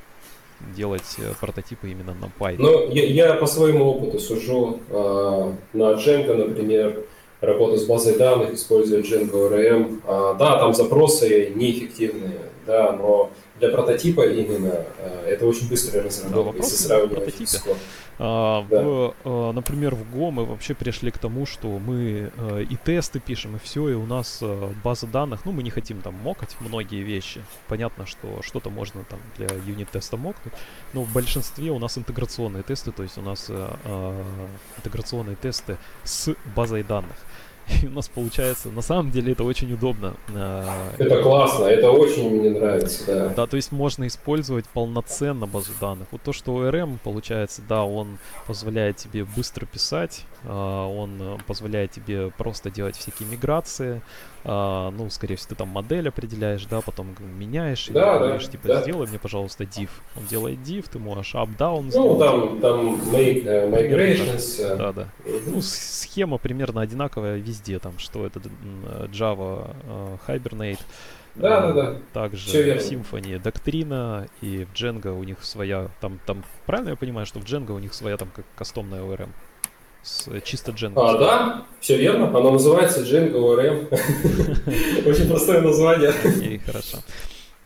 делать 0.76 1.16
э, 1.18 1.32
прототипы 1.40 1.90
именно 1.90 2.14
на 2.14 2.26
Python? 2.38 2.56
Ну, 2.58 2.90
я, 2.90 3.04
я 3.04 3.34
по 3.34 3.46
своему 3.46 3.84
опыту 3.86 4.18
сужу 4.18 4.80
э, 4.88 5.52
на 5.72 5.92
Django, 5.94 6.34
например, 6.34 7.04
работа 7.40 7.76
с 7.78 7.84
базой 7.84 8.16
данных, 8.16 8.54
используя 8.54 9.02
Django 9.02 9.50
RM. 9.50 10.00
А, 10.06 10.34
да, 10.34 10.58
там 10.58 10.74
запросы 10.74 11.52
неэффективные, 11.54 12.40
да, 12.66 12.92
но 12.92 13.30
для 13.64 13.76
прототипа 13.76 14.26
именно 14.26 14.84
э, 14.98 15.28
это 15.30 15.46
очень 15.46 15.68
быстрая 15.68 16.04
разработка, 16.04 16.52
да, 16.52 16.64
если 16.64 16.76
сравнивать 16.76 17.48
с 17.48 17.64
а, 18.16 18.64
да. 18.70 18.82
в, 18.82 19.14
а, 19.24 19.52
например, 19.52 19.94
в 19.94 20.02
Go 20.14 20.30
мы 20.30 20.44
вообще 20.44 20.74
пришли 20.74 21.10
к 21.10 21.18
тому, 21.18 21.46
что 21.46 21.78
мы 21.78 22.30
а, 22.36 22.60
и 22.60 22.76
тесты 22.76 23.18
пишем, 23.18 23.56
и 23.56 23.58
все, 23.58 23.88
и 23.88 23.94
у 23.94 24.06
нас 24.06 24.38
а, 24.40 24.72
база 24.84 25.06
данных, 25.06 25.44
ну, 25.44 25.52
мы 25.52 25.62
не 25.62 25.70
хотим 25.70 26.00
там 26.00 26.14
мокать 26.14 26.56
многие 26.60 27.02
вещи. 27.02 27.42
Понятно, 27.66 28.06
что 28.06 28.40
что-то 28.42 28.70
можно 28.70 29.04
там 29.04 29.18
для 29.36 29.48
юнит-теста 29.66 30.16
мокнуть, 30.16 30.54
но 30.92 31.02
в 31.02 31.12
большинстве 31.12 31.70
у 31.70 31.78
нас 31.78 31.98
интеграционные 31.98 32.62
тесты, 32.62 32.92
то 32.92 33.02
есть 33.02 33.18
у 33.18 33.22
нас 33.22 33.46
а, 33.48 34.24
интеграционные 34.78 35.36
тесты 35.36 35.76
с 36.04 36.34
базой 36.54 36.84
данных. 36.84 37.16
И 37.82 37.86
у 37.86 37.90
нас 37.90 38.08
получается, 38.08 38.70
на 38.70 38.82
самом 38.82 39.10
деле 39.10 39.32
это 39.32 39.44
очень 39.44 39.72
удобно. 39.72 40.14
А, 40.34 40.92
это 40.98 41.22
классно, 41.22 41.64
это 41.64 41.90
очень 41.90 42.30
мне 42.30 42.50
нравится, 42.50 43.04
да. 43.06 43.28
Да, 43.28 43.46
то 43.46 43.56
есть 43.56 43.72
можно 43.72 44.06
использовать 44.06 44.66
полноценно 44.66 45.46
базу 45.46 45.72
данных. 45.80 46.08
Вот 46.10 46.22
то, 46.22 46.32
что 46.32 46.52
ORM 46.52 46.98
получается, 47.02 47.62
да, 47.68 47.84
он 47.84 48.18
позволяет 48.46 48.96
тебе 48.96 49.24
быстро 49.24 49.66
писать, 49.66 50.24
он 50.50 51.20
э, 51.20 51.38
позволяет 51.46 51.92
тебе 51.92 52.30
просто 52.30 52.70
делать 52.70 52.96
всякие 52.96 53.28
миграции, 53.28 54.02
а, 54.44 54.90
ну, 54.90 55.08
скорее 55.08 55.36
всего, 55.36 55.50
ты 55.50 55.54
там 55.54 55.68
модель 55.68 56.08
определяешь, 56.08 56.66
да, 56.66 56.80
потом 56.82 57.14
меняешь, 57.38 57.86
да, 57.88 58.00
и 58.00 58.04
да, 58.04 58.18
говоришь, 58.18 58.48
типа, 58.48 58.68
да. 58.68 58.82
сделай 58.82 59.06
мне, 59.06 59.18
пожалуйста, 59.18 59.64
div. 59.64 59.88
Он 60.16 60.26
делает 60.26 60.58
div, 60.58 60.86
ты 60.90 60.98
можешь 60.98 61.34
up-down 61.34 61.90
Ну, 61.94 62.18
там, 62.18 62.60
там 62.60 62.94
make, 63.12 63.44
uh, 63.44 63.70
migrations. 63.70 64.60
Uh, 64.60 64.76
да, 64.76 64.92
да. 64.92 65.08
Ну, 65.46 65.62
схема 65.62 66.36
примерно 66.38 66.82
одинаковая 66.82 67.38
везде, 67.38 67.78
там, 67.78 67.98
что 67.98 68.26
это 68.26 68.40
Java 69.10 69.70
Hibernate, 70.26 70.80
да, 71.36 71.60
да, 71.60 71.72
да. 71.72 71.96
Также 72.12 72.48
в 72.48 72.78
Symfony 72.78 73.40
доктрина 73.40 74.28
и 74.40 74.64
в 74.64 74.72
Django 74.72 75.18
у 75.18 75.24
них 75.24 75.42
своя, 75.42 75.90
там, 76.00 76.20
там, 76.26 76.44
правильно 76.64 76.90
я 76.90 76.96
понимаю, 76.96 77.26
что 77.26 77.40
в 77.40 77.44
Django 77.44 77.72
у 77.72 77.78
них 77.78 77.92
своя 77.92 78.16
там 78.16 78.28
как 78.34 78.44
кастомная 78.54 79.00
ORM? 79.00 79.30
С 80.04 80.28
чисто 80.42 80.72
Django. 80.72 81.00
А, 81.02 81.18
да, 81.18 81.66
все 81.80 81.96
верно. 81.96 82.26
Оно 82.28 82.52
называется 82.52 83.00
Django 83.00 83.34
ORM. 83.56 85.08
Очень 85.08 85.28
простое 85.28 85.60
название. 85.62 86.10
Окей, 86.10 86.58
хорошо. 86.64 86.98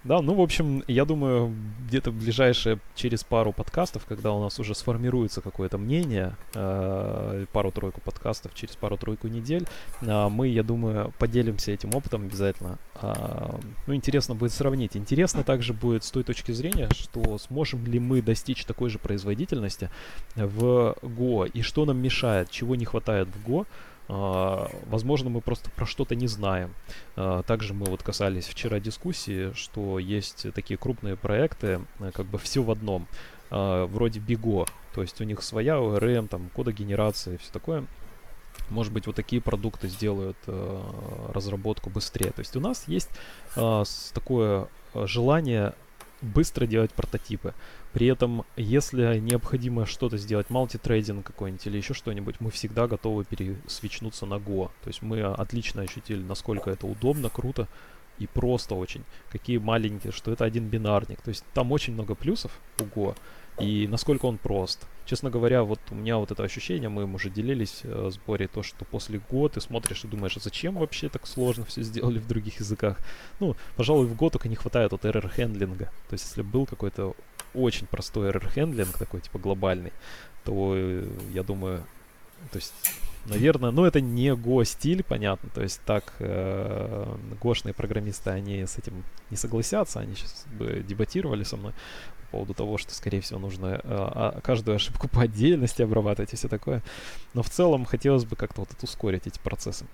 Да, 0.04 0.22
ну, 0.22 0.34
в 0.34 0.40
общем, 0.40 0.84
я 0.86 1.04
думаю, 1.04 1.52
где-то 1.86 2.12
ближайшие 2.12 2.78
через 2.94 3.24
пару 3.24 3.52
подкастов, 3.52 4.04
когда 4.06 4.32
у 4.32 4.40
нас 4.40 4.60
уже 4.60 4.74
сформируется 4.74 5.40
какое-то 5.40 5.76
мнение, 5.76 6.36
э, 6.54 7.46
пару-тройку 7.52 8.00
подкастов, 8.00 8.54
через 8.54 8.76
пару-тройку 8.76 9.26
недель, 9.26 9.66
э, 10.00 10.28
мы, 10.28 10.48
я 10.48 10.62
думаю, 10.62 11.12
поделимся 11.18 11.72
этим 11.72 11.94
опытом 11.94 12.22
обязательно. 12.22 12.78
Э, 13.02 13.58
ну, 13.88 13.94
интересно 13.94 14.36
будет 14.36 14.52
сравнить. 14.52 14.96
Интересно 14.96 15.42
также 15.42 15.72
будет 15.72 16.04
с 16.04 16.10
той 16.12 16.22
точки 16.22 16.52
зрения, 16.52 16.88
что 16.92 17.36
сможем 17.38 17.84
ли 17.84 17.98
мы 17.98 18.22
достичь 18.22 18.64
такой 18.64 18.90
же 18.90 18.98
производительности 18.98 19.90
в 20.36 20.96
Go, 21.02 21.50
и 21.50 21.62
что 21.62 21.84
нам 21.84 21.98
мешает, 21.98 22.50
чего 22.50 22.76
не 22.76 22.84
хватает 22.84 23.28
в 23.28 23.48
Go, 23.48 23.66
возможно, 24.08 25.28
мы 25.28 25.40
просто 25.40 25.70
про 25.70 25.84
что-то 25.84 26.14
не 26.14 26.26
знаем. 26.26 26.74
Uh, 27.16 27.42
также 27.44 27.74
мы 27.74 27.86
вот 27.86 28.02
касались 28.02 28.46
вчера 28.46 28.80
дискуссии, 28.80 29.52
что 29.52 29.98
есть 29.98 30.46
такие 30.54 30.78
крупные 30.78 31.16
проекты, 31.16 31.80
uh, 31.98 32.12
как 32.12 32.26
бы 32.26 32.38
все 32.38 32.62
в 32.62 32.70
одном, 32.70 33.06
вроде 33.50 34.20
Bigo, 34.20 34.66
то 34.94 35.02
есть 35.02 35.20
у 35.20 35.24
них 35.24 35.42
своя 35.42 35.76
ORM, 35.76 36.28
там 36.28 36.50
кодогенерация 36.54 37.34
и 37.34 37.36
все 37.36 37.52
такое. 37.52 37.84
Может 38.68 38.92
быть, 38.92 39.06
вот 39.06 39.16
такие 39.16 39.40
продукты 39.40 39.88
сделают 39.88 40.36
разработку 41.32 41.88
быстрее. 41.88 42.30
То 42.32 42.40
есть 42.40 42.54
у 42.56 42.60
нас 42.60 42.84
есть 42.88 43.08
такое 44.12 44.68
желание 44.94 45.74
быстро 46.20 46.66
делать 46.66 46.92
прототипы. 46.92 47.54
При 47.92 48.06
этом, 48.06 48.44
если 48.56 49.18
необходимо 49.18 49.86
что-то 49.86 50.18
сделать, 50.18 50.50
мультитрейдинг 50.50 51.26
какой-нибудь 51.26 51.66
или 51.66 51.76
еще 51.76 51.94
что-нибудь, 51.94 52.36
мы 52.40 52.50
всегда 52.50 52.86
готовы 52.86 53.24
пересвечнуться 53.24 54.26
на 54.26 54.34
Go. 54.34 54.70
То 54.82 54.88
есть 54.88 55.02
мы 55.02 55.22
отлично 55.22 55.82
ощутили, 55.82 56.22
насколько 56.22 56.70
это 56.70 56.86
удобно, 56.86 57.28
круто 57.30 57.68
и 58.18 58.26
просто 58.26 58.74
очень. 58.74 59.04
Какие 59.30 59.58
маленькие, 59.58 60.12
что 60.12 60.32
это 60.32 60.44
один 60.44 60.68
бинарник. 60.68 61.20
То 61.22 61.30
есть 61.30 61.44
там 61.54 61.72
очень 61.72 61.94
много 61.94 62.14
плюсов 62.14 62.52
у 62.80 62.84
Go 62.84 63.16
и 63.58 63.86
насколько 63.88 64.26
он 64.26 64.38
прост. 64.38 64.86
Честно 65.08 65.30
говоря, 65.30 65.62
вот 65.62 65.80
у 65.90 65.94
меня 65.94 66.18
вот 66.18 66.32
это 66.32 66.42
ощущение, 66.42 66.90
мы 66.90 67.10
уже 67.10 67.30
делились 67.30 67.80
э, 67.82 68.10
с 68.12 68.18
Борей, 68.18 68.46
то, 68.46 68.62
что 68.62 68.84
после 68.84 69.22
Go 69.30 69.48
ты 69.48 69.58
смотришь 69.58 70.04
и 70.04 70.06
думаешь, 70.06 70.36
а 70.36 70.40
зачем 70.40 70.74
вообще 70.74 71.08
так 71.08 71.26
сложно 71.26 71.64
все 71.64 71.80
сделали 71.82 72.18
в 72.18 72.28
других 72.28 72.60
языках? 72.60 72.98
Ну, 73.40 73.56
пожалуй, 73.74 74.06
в 74.06 74.12
Go 74.12 74.28
только 74.28 74.50
не 74.50 74.54
хватает 74.54 74.92
вот 74.92 75.06
error 75.06 75.33
handling 75.33 75.76
а. 75.76 75.86
То 75.86 76.12
есть, 76.12 76.26
если 76.28 76.42
был 76.42 76.66
какой-то 76.66 77.16
очень 77.54 77.86
простой 77.86 78.28
error 78.28 78.53
handling, 78.53 78.98
такой 78.98 79.22
типа 79.22 79.38
глобальный, 79.38 79.94
то 80.44 80.74
э, 80.76 81.08
я 81.32 81.42
думаю, 81.42 81.84
то 82.50 82.56
есть 82.56 82.72
наверное, 83.26 83.70
ну 83.70 83.84
это 83.84 84.00
не 84.00 84.28
Go 84.30 84.64
стиль, 84.64 85.02
понятно, 85.02 85.50
то 85.54 85.62
есть 85.62 85.80
так 85.84 86.14
э, 86.18 87.06
гошные 87.40 87.74
программисты, 87.74 88.30
они 88.30 88.64
с 88.66 88.78
этим 88.78 89.04
не 89.30 89.36
согласятся, 89.36 90.00
они 90.00 90.14
сейчас 90.14 90.46
бы 90.58 90.84
дебатировали 90.86 91.44
со 91.44 91.56
мной, 91.56 91.72
по 92.30 92.38
поводу 92.38 92.54
того, 92.54 92.78
что, 92.78 92.94
скорее 92.94 93.20
всего, 93.20 93.38
нужно 93.38 93.80
э, 93.82 94.40
каждую 94.42 94.76
ошибку 94.76 95.08
по 95.08 95.22
отдельности 95.22 95.82
обрабатывать 95.82 96.32
и 96.32 96.36
все 96.36 96.48
такое. 96.48 96.82
Но 97.34 97.42
в 97.42 97.50
целом 97.50 97.84
хотелось 97.84 98.24
бы 98.24 98.36
как-то 98.36 98.60
вот 98.60 98.70
это 98.70 98.84
ускорить 98.84 99.26
эти 99.26 99.38
процессы. 99.38 99.86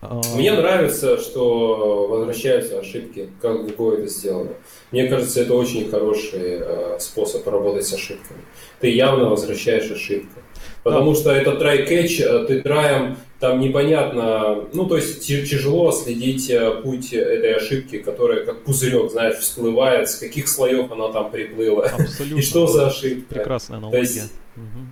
А, 0.00 0.20
Мне 0.34 0.52
нравится, 0.52 1.18
что 1.18 2.06
возвращаются 2.06 2.78
ошибки, 2.78 3.30
как 3.40 3.62
Go 3.62 3.94
это 3.94 4.06
сделано. 4.08 4.52
Мне 4.92 5.08
кажется, 5.08 5.42
это 5.42 5.54
очень 5.54 5.90
хороший 5.90 6.58
э, 6.60 6.98
способ 7.00 7.46
работать 7.46 7.86
с 7.86 7.92
ошибками. 7.92 8.40
Ты 8.80 8.90
явно 8.90 9.28
возвращаешь 9.28 9.90
ошибку. 9.90 10.40
Потому 10.86 11.14
да. 11.14 11.20
что 11.20 11.32
это 11.32 11.50
try-catch, 11.50 12.22
э, 12.22 12.46
ты 12.46 12.62
траем 12.62 13.16
там 13.40 13.58
непонятно, 13.58 14.68
ну, 14.72 14.86
то 14.86 14.96
есть 14.96 15.26
тяжело 15.26 15.90
следить 15.90 16.48
э, 16.48 16.80
путь 16.80 17.12
этой 17.12 17.56
ошибки, 17.56 17.98
которая 17.98 18.44
как 18.44 18.62
пузырек, 18.62 19.10
знаешь, 19.10 19.34
всплывает, 19.38 20.08
с 20.08 20.14
каких 20.14 20.46
слоев 20.46 20.92
она 20.92 21.08
там 21.08 21.32
приплыла. 21.32 21.86
Абсолютно. 21.86 22.38
И 22.38 22.40
что 22.40 22.68
за 22.68 22.86
ошибка. 22.86 23.34
Прекрасная 23.34 23.78
аналогия. 23.78 23.96
То 23.96 24.00
есть, 24.00 24.32
угу. 24.54 24.85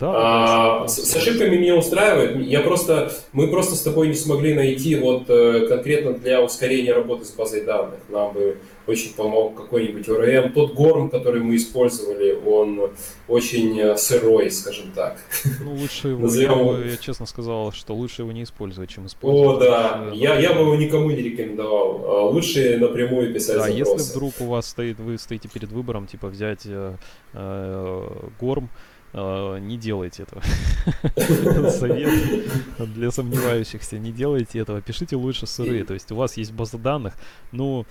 Да, 0.00 0.12
а, 0.14 0.88
с, 0.88 0.96
с 0.96 1.14
ошибками 1.14 1.56
меня 1.56 1.76
устраивает. 1.76 2.36
Я 2.46 2.60
просто, 2.60 3.12
мы 3.32 3.48
просто 3.48 3.76
с 3.76 3.82
тобой 3.82 4.08
не 4.08 4.14
смогли 4.14 4.54
найти 4.54 4.96
вот 4.96 5.24
э, 5.28 5.66
конкретно 5.68 6.12
для 6.12 6.42
ускорения 6.42 6.94
работы 6.94 7.26
с 7.26 7.30
базой 7.32 7.64
данных. 7.64 8.00
Нам 8.08 8.32
бы 8.32 8.56
очень 8.86 9.12
помог 9.12 9.56
какой-нибудь 9.56 10.08
ORM. 10.08 10.52
Тот 10.52 10.74
горм, 10.74 11.10
который 11.10 11.42
мы 11.42 11.56
использовали, 11.56 12.32
он 12.46 12.90
очень 13.28 13.78
э, 13.78 13.96
сырой, 13.96 14.50
скажем 14.50 14.92
так. 14.92 15.18
Ну, 15.60 15.74
лучше 15.74 16.08
его, 16.08 16.22
Назовем... 16.22 16.50
я, 16.50 16.64
бы, 16.64 16.88
я 16.92 16.96
честно 16.96 17.26
сказал, 17.26 17.70
что 17.72 17.94
лучше 17.94 18.22
его 18.22 18.32
не 18.32 18.44
использовать, 18.44 18.90
чем 18.90 19.06
использовать. 19.06 19.58
О, 19.58 19.60
да, 19.60 20.10
я, 20.14 20.38
я 20.38 20.54
бы 20.54 20.60
его 20.60 20.76
никому 20.76 21.10
не 21.10 21.22
рекомендовал. 21.22 22.04
А 22.06 22.22
лучше 22.26 22.78
напрямую 22.78 23.34
писать 23.34 23.56
Да, 23.56 23.68
запросы. 23.68 23.78
если 23.78 24.12
вдруг 24.12 24.32
у 24.40 24.46
вас 24.46 24.66
стоит, 24.66 24.98
вы 24.98 25.18
стоите 25.18 25.48
перед 25.48 25.70
выбором, 25.70 26.06
типа 26.06 26.28
взять 26.28 26.62
э, 26.64 26.94
э, 27.34 28.08
горм, 28.40 28.70
не 29.12 29.76
делайте 29.76 30.22
этого. 30.22 30.42
Совет 31.70 32.12
для 32.78 33.10
сомневающихся. 33.10 33.98
Не 33.98 34.12
делайте 34.12 34.58
этого. 34.60 34.80
Пишите 34.80 35.16
лучше 35.16 35.46
сырые. 35.46 35.84
То 35.84 35.94
есть 35.94 36.12
у 36.12 36.16
вас 36.16 36.36
есть 36.36 36.52
база 36.52 36.78
данных. 36.78 37.14
Ну, 37.52 37.86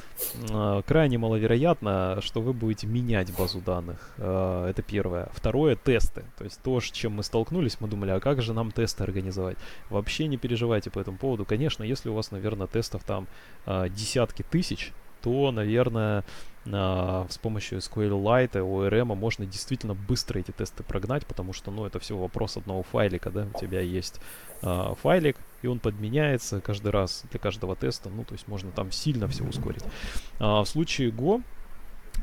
uh, 0.49 0.83
крайне 0.87 1.17
маловероятно, 1.17 2.19
что 2.21 2.41
вы 2.41 2.53
будете 2.53 2.87
менять 2.87 3.35
базу 3.35 3.59
данных. 3.59 4.13
Uh, 4.17 4.67
это 4.67 4.81
первое. 4.81 5.29
Второе— 5.33 5.75
тесты. 5.83 6.23
То 6.37 6.43
есть 6.45 6.61
то, 6.61 6.79
с 6.79 6.85
чем 6.85 7.13
мы 7.13 7.23
столкнулись, 7.23 7.77
мы 7.79 7.87
думали, 7.87 8.11
а 8.11 8.19
как 8.19 8.41
же 8.41 8.53
нам 8.53 8.71
тесты 8.71 9.03
организовать? 9.03 9.57
Вообще 9.89 10.27
не 10.27 10.37
переживайте 10.37 10.89
по 10.89 10.99
этому 10.99 11.17
поводу. 11.17 11.45
Конечно, 11.45 11.83
если 11.83 12.09
у 12.09 12.13
вас, 12.13 12.31
наверное, 12.31 12.67
тестов 12.67 13.03
там 13.03 13.27
десятки 13.65 14.43
тысяч, 14.43 14.93
то, 15.21 15.51
наверное, 15.51 16.23
с 16.65 17.37
помощью 17.41 17.79
SQLite, 17.79 18.53
ORM 18.53 19.15
можно 19.15 19.45
действительно 19.45 19.95
быстро 19.95 20.39
эти 20.39 20.51
тесты 20.51 20.83
прогнать, 20.83 21.25
потому 21.25 21.53
что, 21.53 21.71
ну, 21.71 21.85
это 21.85 21.99
все 21.99 22.17
вопрос 22.17 22.57
одного 22.57 22.83
файлика, 22.83 23.31
да, 23.31 23.47
у 23.53 23.59
тебя 23.59 23.79
есть 23.79 24.19
а, 24.61 24.93
файлик, 24.95 25.37
и 25.61 25.67
он 25.67 25.79
подменяется 25.79 26.61
каждый 26.61 26.91
раз 26.91 27.23
для 27.31 27.39
каждого 27.39 27.75
теста, 27.75 28.09
ну, 28.09 28.23
то 28.23 28.33
есть 28.33 28.47
можно 28.47 28.71
там 28.71 28.91
сильно 28.91 29.27
все 29.27 29.43
ускорить. 29.43 29.83
А, 30.39 30.63
в 30.63 30.67
случае 30.67 31.11
Go 31.11 31.41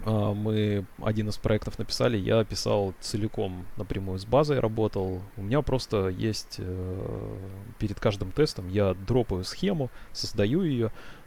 а, 0.05 0.35
мы 0.35 0.85
один 1.03 1.29
из 1.29 1.37
проектов 1.39 1.79
написали, 1.79 2.19
я 2.19 2.45
писал 2.45 2.95
целиком 3.01 3.67
напрямую 3.77 4.19
с 4.19 4.25
базой 4.25 4.61
работал. 4.61 5.23
У 5.37 5.43
меня 5.43 5.63
просто 5.63 6.09
есть 6.09 6.57
э, 6.59 7.37
перед 7.79 7.99
каждым 7.99 8.33
тестом 8.33 8.69
я 8.69 8.95
дропаю 8.95 9.45
схему, 9.45 9.91
создаю 10.13 10.63
ее, 10.63 10.87
э, 10.87 11.26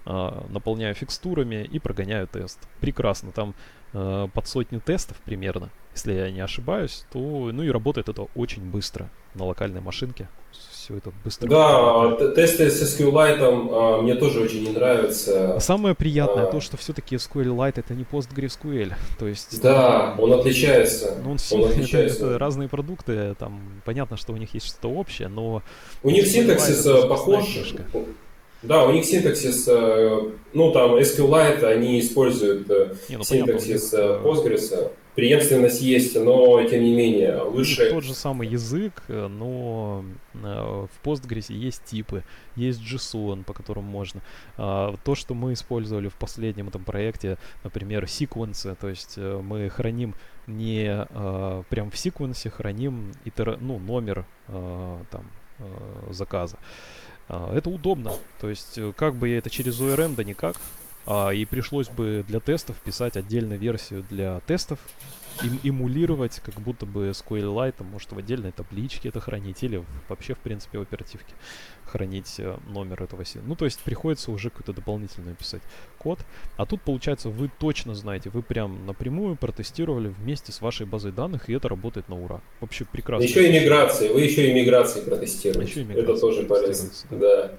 наполняю 0.49 0.95
фикстурами 0.95 1.67
и 1.71 1.79
прогоняю 1.79 2.27
тест. 2.27 2.59
Прекрасно, 2.79 3.31
там 3.31 3.53
э, 3.93 4.27
под 4.33 4.47
сотню 4.47 4.79
тестов 4.79 5.17
примерно, 5.25 5.69
если 5.93 6.13
я 6.13 6.31
не 6.31 6.41
ошибаюсь, 6.41 7.05
то 7.11 7.19
ну 7.19 7.63
и 7.63 7.69
работает 7.69 8.09
это 8.09 8.27
очень 8.35 8.63
быстро 8.63 9.09
на 9.35 9.45
локальной 9.45 9.81
машинке 9.81 10.27
все 10.89 10.97
это 10.97 11.11
быстро. 11.23 11.47
Да, 11.47 12.15
тесты 12.33 12.69
с 12.69 12.99
SQLite 12.99 13.39
а, 13.39 14.01
мне 14.01 14.15
тоже 14.15 14.39
очень 14.39 14.63
не 14.63 14.71
нравятся. 14.71 15.55
А 15.55 15.59
самое 15.59 15.93
приятное 15.93 16.45
а... 16.45 16.51
то, 16.51 16.59
что 16.59 16.77
все-таки 16.77 17.15
SQLite 17.15 17.73
это 17.75 17.93
не 17.93 18.03
PostgreSQL. 18.03 18.93
То 19.19 19.27
есть, 19.27 19.61
да, 19.61 20.15
он 20.17 20.33
отличается. 20.33 21.15
Ну, 21.23 21.31
он, 21.31 21.37
он 21.51 21.69
отличается. 21.69 22.17
Это, 22.17 22.25
это 22.27 22.39
разные 22.39 22.69
продукты, 22.69 23.35
там 23.37 23.61
понятно, 23.85 24.17
что 24.17 24.33
у 24.33 24.37
них 24.37 24.53
есть 24.53 24.67
что-то 24.67 24.89
общее, 24.89 25.27
но... 25.27 25.61
У 26.01 26.09
них 26.09 26.25
синтаксис 26.25 26.85
э, 26.85 27.07
похож. 27.07 27.45
Да, 28.61 28.85
у 28.85 28.91
них 28.91 29.05
синтаксис, 29.05 29.67
э, 29.67 30.31
ну 30.53 30.71
там 30.71 30.95
SQLite, 30.95 31.63
они 31.63 31.99
используют 31.99 32.69
э, 32.69 32.95
не, 33.07 33.17
ну, 33.17 33.23
синтаксис 33.23 33.89
понятно, 33.89 34.27
Postgres. 34.27 34.91
Преемственность 35.15 35.81
есть, 35.81 36.15
но 36.15 36.63
тем 36.63 36.81
не 36.83 36.95
менее 36.95 37.41
лучше... 37.41 37.89
Тот 37.89 38.03
же 38.03 38.13
самый 38.13 38.47
язык, 38.47 39.03
э, 39.07 39.27
но 39.27 40.05
э, 40.33 40.37
в 40.37 40.89
Postgres 41.03 41.51
есть 41.51 41.83
типы, 41.83 42.23
есть 42.55 42.79
JSON, 42.81 43.43
по 43.43 43.53
которым 43.53 43.83
можно. 43.85 44.21
А, 44.57 44.95
то, 45.03 45.15
что 45.15 45.33
мы 45.33 45.53
использовали 45.53 46.07
в 46.07 46.15
последнем 46.15 46.69
этом 46.69 46.83
проекте, 46.83 47.37
например, 47.63 48.07
секвенсы, 48.07 48.75
то 48.79 48.87
есть 48.87 49.15
э, 49.17 49.41
мы 49.41 49.69
храним 49.69 50.15
не 50.47 51.05
прям 51.69 51.91
в 51.91 51.97
секвенсе, 51.97 52.49
храним 52.49 53.11
итера... 53.23 53.57
ну, 53.61 53.77
номер 53.77 54.25
там 54.47 55.29
заказа. 56.09 56.57
А, 56.57 56.59
это 57.29 57.69
удобно. 57.69 58.13
То 58.41 58.49
есть, 58.49 58.79
как 58.95 59.15
бы 59.15 59.29
я 59.29 59.37
это 59.37 59.49
через 59.49 59.79
ORM, 59.79 60.15
да 60.15 60.23
никак. 60.23 60.55
А, 61.05 61.29
и 61.29 61.45
пришлось 61.45 61.89
бы 61.89 62.23
для 62.27 62.39
тестов 62.39 62.77
писать 62.77 63.17
отдельную 63.17 63.59
версию 63.59 64.05
для 64.09 64.39
тестов, 64.41 64.79
им, 65.43 65.59
эмулировать, 65.63 66.39
как 66.43 66.55
будто 66.55 66.85
бы 66.85 67.09
SQLite, 67.09 67.83
может 67.83 68.11
в 68.11 68.17
отдельной 68.17 68.51
табличке 68.51 69.09
это 69.09 69.19
хранить, 69.19 69.63
или 69.63 69.83
вообще, 70.07 70.33
в 70.33 70.39
принципе, 70.39 70.79
в 70.79 70.81
оперативке 70.81 71.33
хранить 71.85 72.35
э, 72.37 72.57
номер 72.67 73.01
этого 73.03 73.25
сила. 73.25 73.43
Ну, 73.45 73.55
то 73.55 73.65
есть 73.65 73.79
приходится 73.79 74.31
уже 74.31 74.49
какой-то 74.49 74.73
дополнительный 74.73 75.33
писать 75.33 75.61
код. 75.97 76.19
А 76.57 76.65
тут, 76.65 76.81
получается, 76.81 77.29
вы 77.29 77.49
точно 77.59 77.95
знаете, 77.95 78.29
вы 78.29 78.43
прям 78.43 78.85
напрямую 78.85 79.35
протестировали 79.35 80.09
вместе 80.09 80.51
с 80.51 80.61
вашей 80.61 80.85
базой 80.85 81.11
данных, 81.11 81.49
и 81.49 81.53
это 81.53 81.67
работает 81.67 82.07
на 82.09 82.21
ура. 82.21 82.41
Вообще 82.61 82.85
прекрасно. 82.85 83.23
Еще 83.23 83.49
и 83.49 83.59
миграции, 83.59 84.09
вы 84.09 84.21
еще 84.21 84.49
и 84.49 84.53
миграции 84.53 85.01
протестируете. 85.01 85.71
Еще 85.71 85.81
и 85.81 85.83
миграции 85.85 86.11
это 86.11 86.19
тоже 86.19 86.43
полезно. 86.43 86.89
Да. 87.09 87.51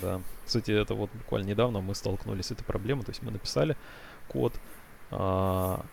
Да. 0.00 0.20
Кстати, 0.48 0.70
это 0.70 0.94
вот 0.94 1.10
буквально 1.12 1.48
недавно 1.48 1.82
мы 1.82 1.94
столкнулись 1.94 2.46
с 2.46 2.52
этой 2.52 2.64
проблемой. 2.64 3.04
То 3.04 3.10
есть 3.10 3.22
мы 3.22 3.30
написали 3.30 3.76
код, 4.28 4.54
а, 5.10 5.84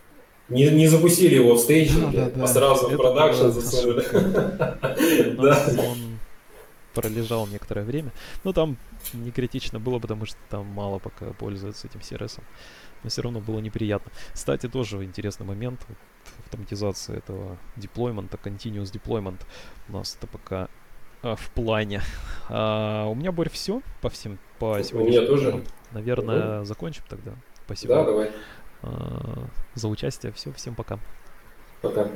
не, 0.48 0.70
не 0.70 0.88
запустили 0.88 1.36
его 1.36 1.56
в 1.56 1.60
стейджинге, 1.60 2.18
да, 2.18 2.26
да, 2.30 2.32
да. 2.32 2.44
а 2.46 2.48
сразу 2.48 2.88
Это 2.88 2.96
в 2.96 2.98
продакшн 2.98 3.50
засунули. 3.50 4.06
Он 5.90 6.20
пролежал 6.94 7.48
некоторое 7.48 7.84
время. 7.84 8.14
Ну, 8.46 8.54
там 8.54 8.78
не 9.12 9.32
критично 9.32 9.78
было, 9.78 10.00
потому 10.00 10.26
что 10.26 10.38
там 10.50 10.66
мало 10.68 11.00
пока 11.00 11.34
пользуются 11.34 11.88
этим 11.88 12.00
CRS. 12.00 12.40
Но 13.04 13.10
все 13.10 13.24
равно 13.24 13.42
было 13.42 13.60
неприятно. 13.60 14.10
Кстати, 14.34 14.70
тоже 14.70 15.04
интересный 15.04 15.46
момент. 15.46 15.82
Вот, 15.90 15.98
автоматизация 16.46 17.18
этого 17.18 17.58
деплоймента, 17.76 18.40
continuous 18.42 18.94
deployment. 18.94 19.42
У 19.90 19.92
нас 19.92 20.16
это 20.18 20.28
пока 20.28 20.70
в 21.34 21.50
плане. 21.50 22.02
А, 22.50 23.08
у 23.08 23.16
меня, 23.16 23.32
Борь, 23.32 23.50
все 23.50 23.82
по 24.02 24.10
всем, 24.10 24.38
по 24.60 24.82
сегодня. 24.84 25.08
У 25.08 25.12
меня 25.12 25.28
тоже. 25.28 25.64
Наверное, 25.92 26.60
угу. 26.60 26.66
закончим 26.66 27.04
тогда. 27.10 27.32
Спасибо. 27.66 27.96
Да, 27.96 28.04
давай. 28.04 28.32
А, 28.84 29.48
за 29.74 29.88
участие. 29.88 30.32
Все, 30.34 30.52
всем 30.54 30.76
пока. 30.76 31.00
Пока. 31.82 32.08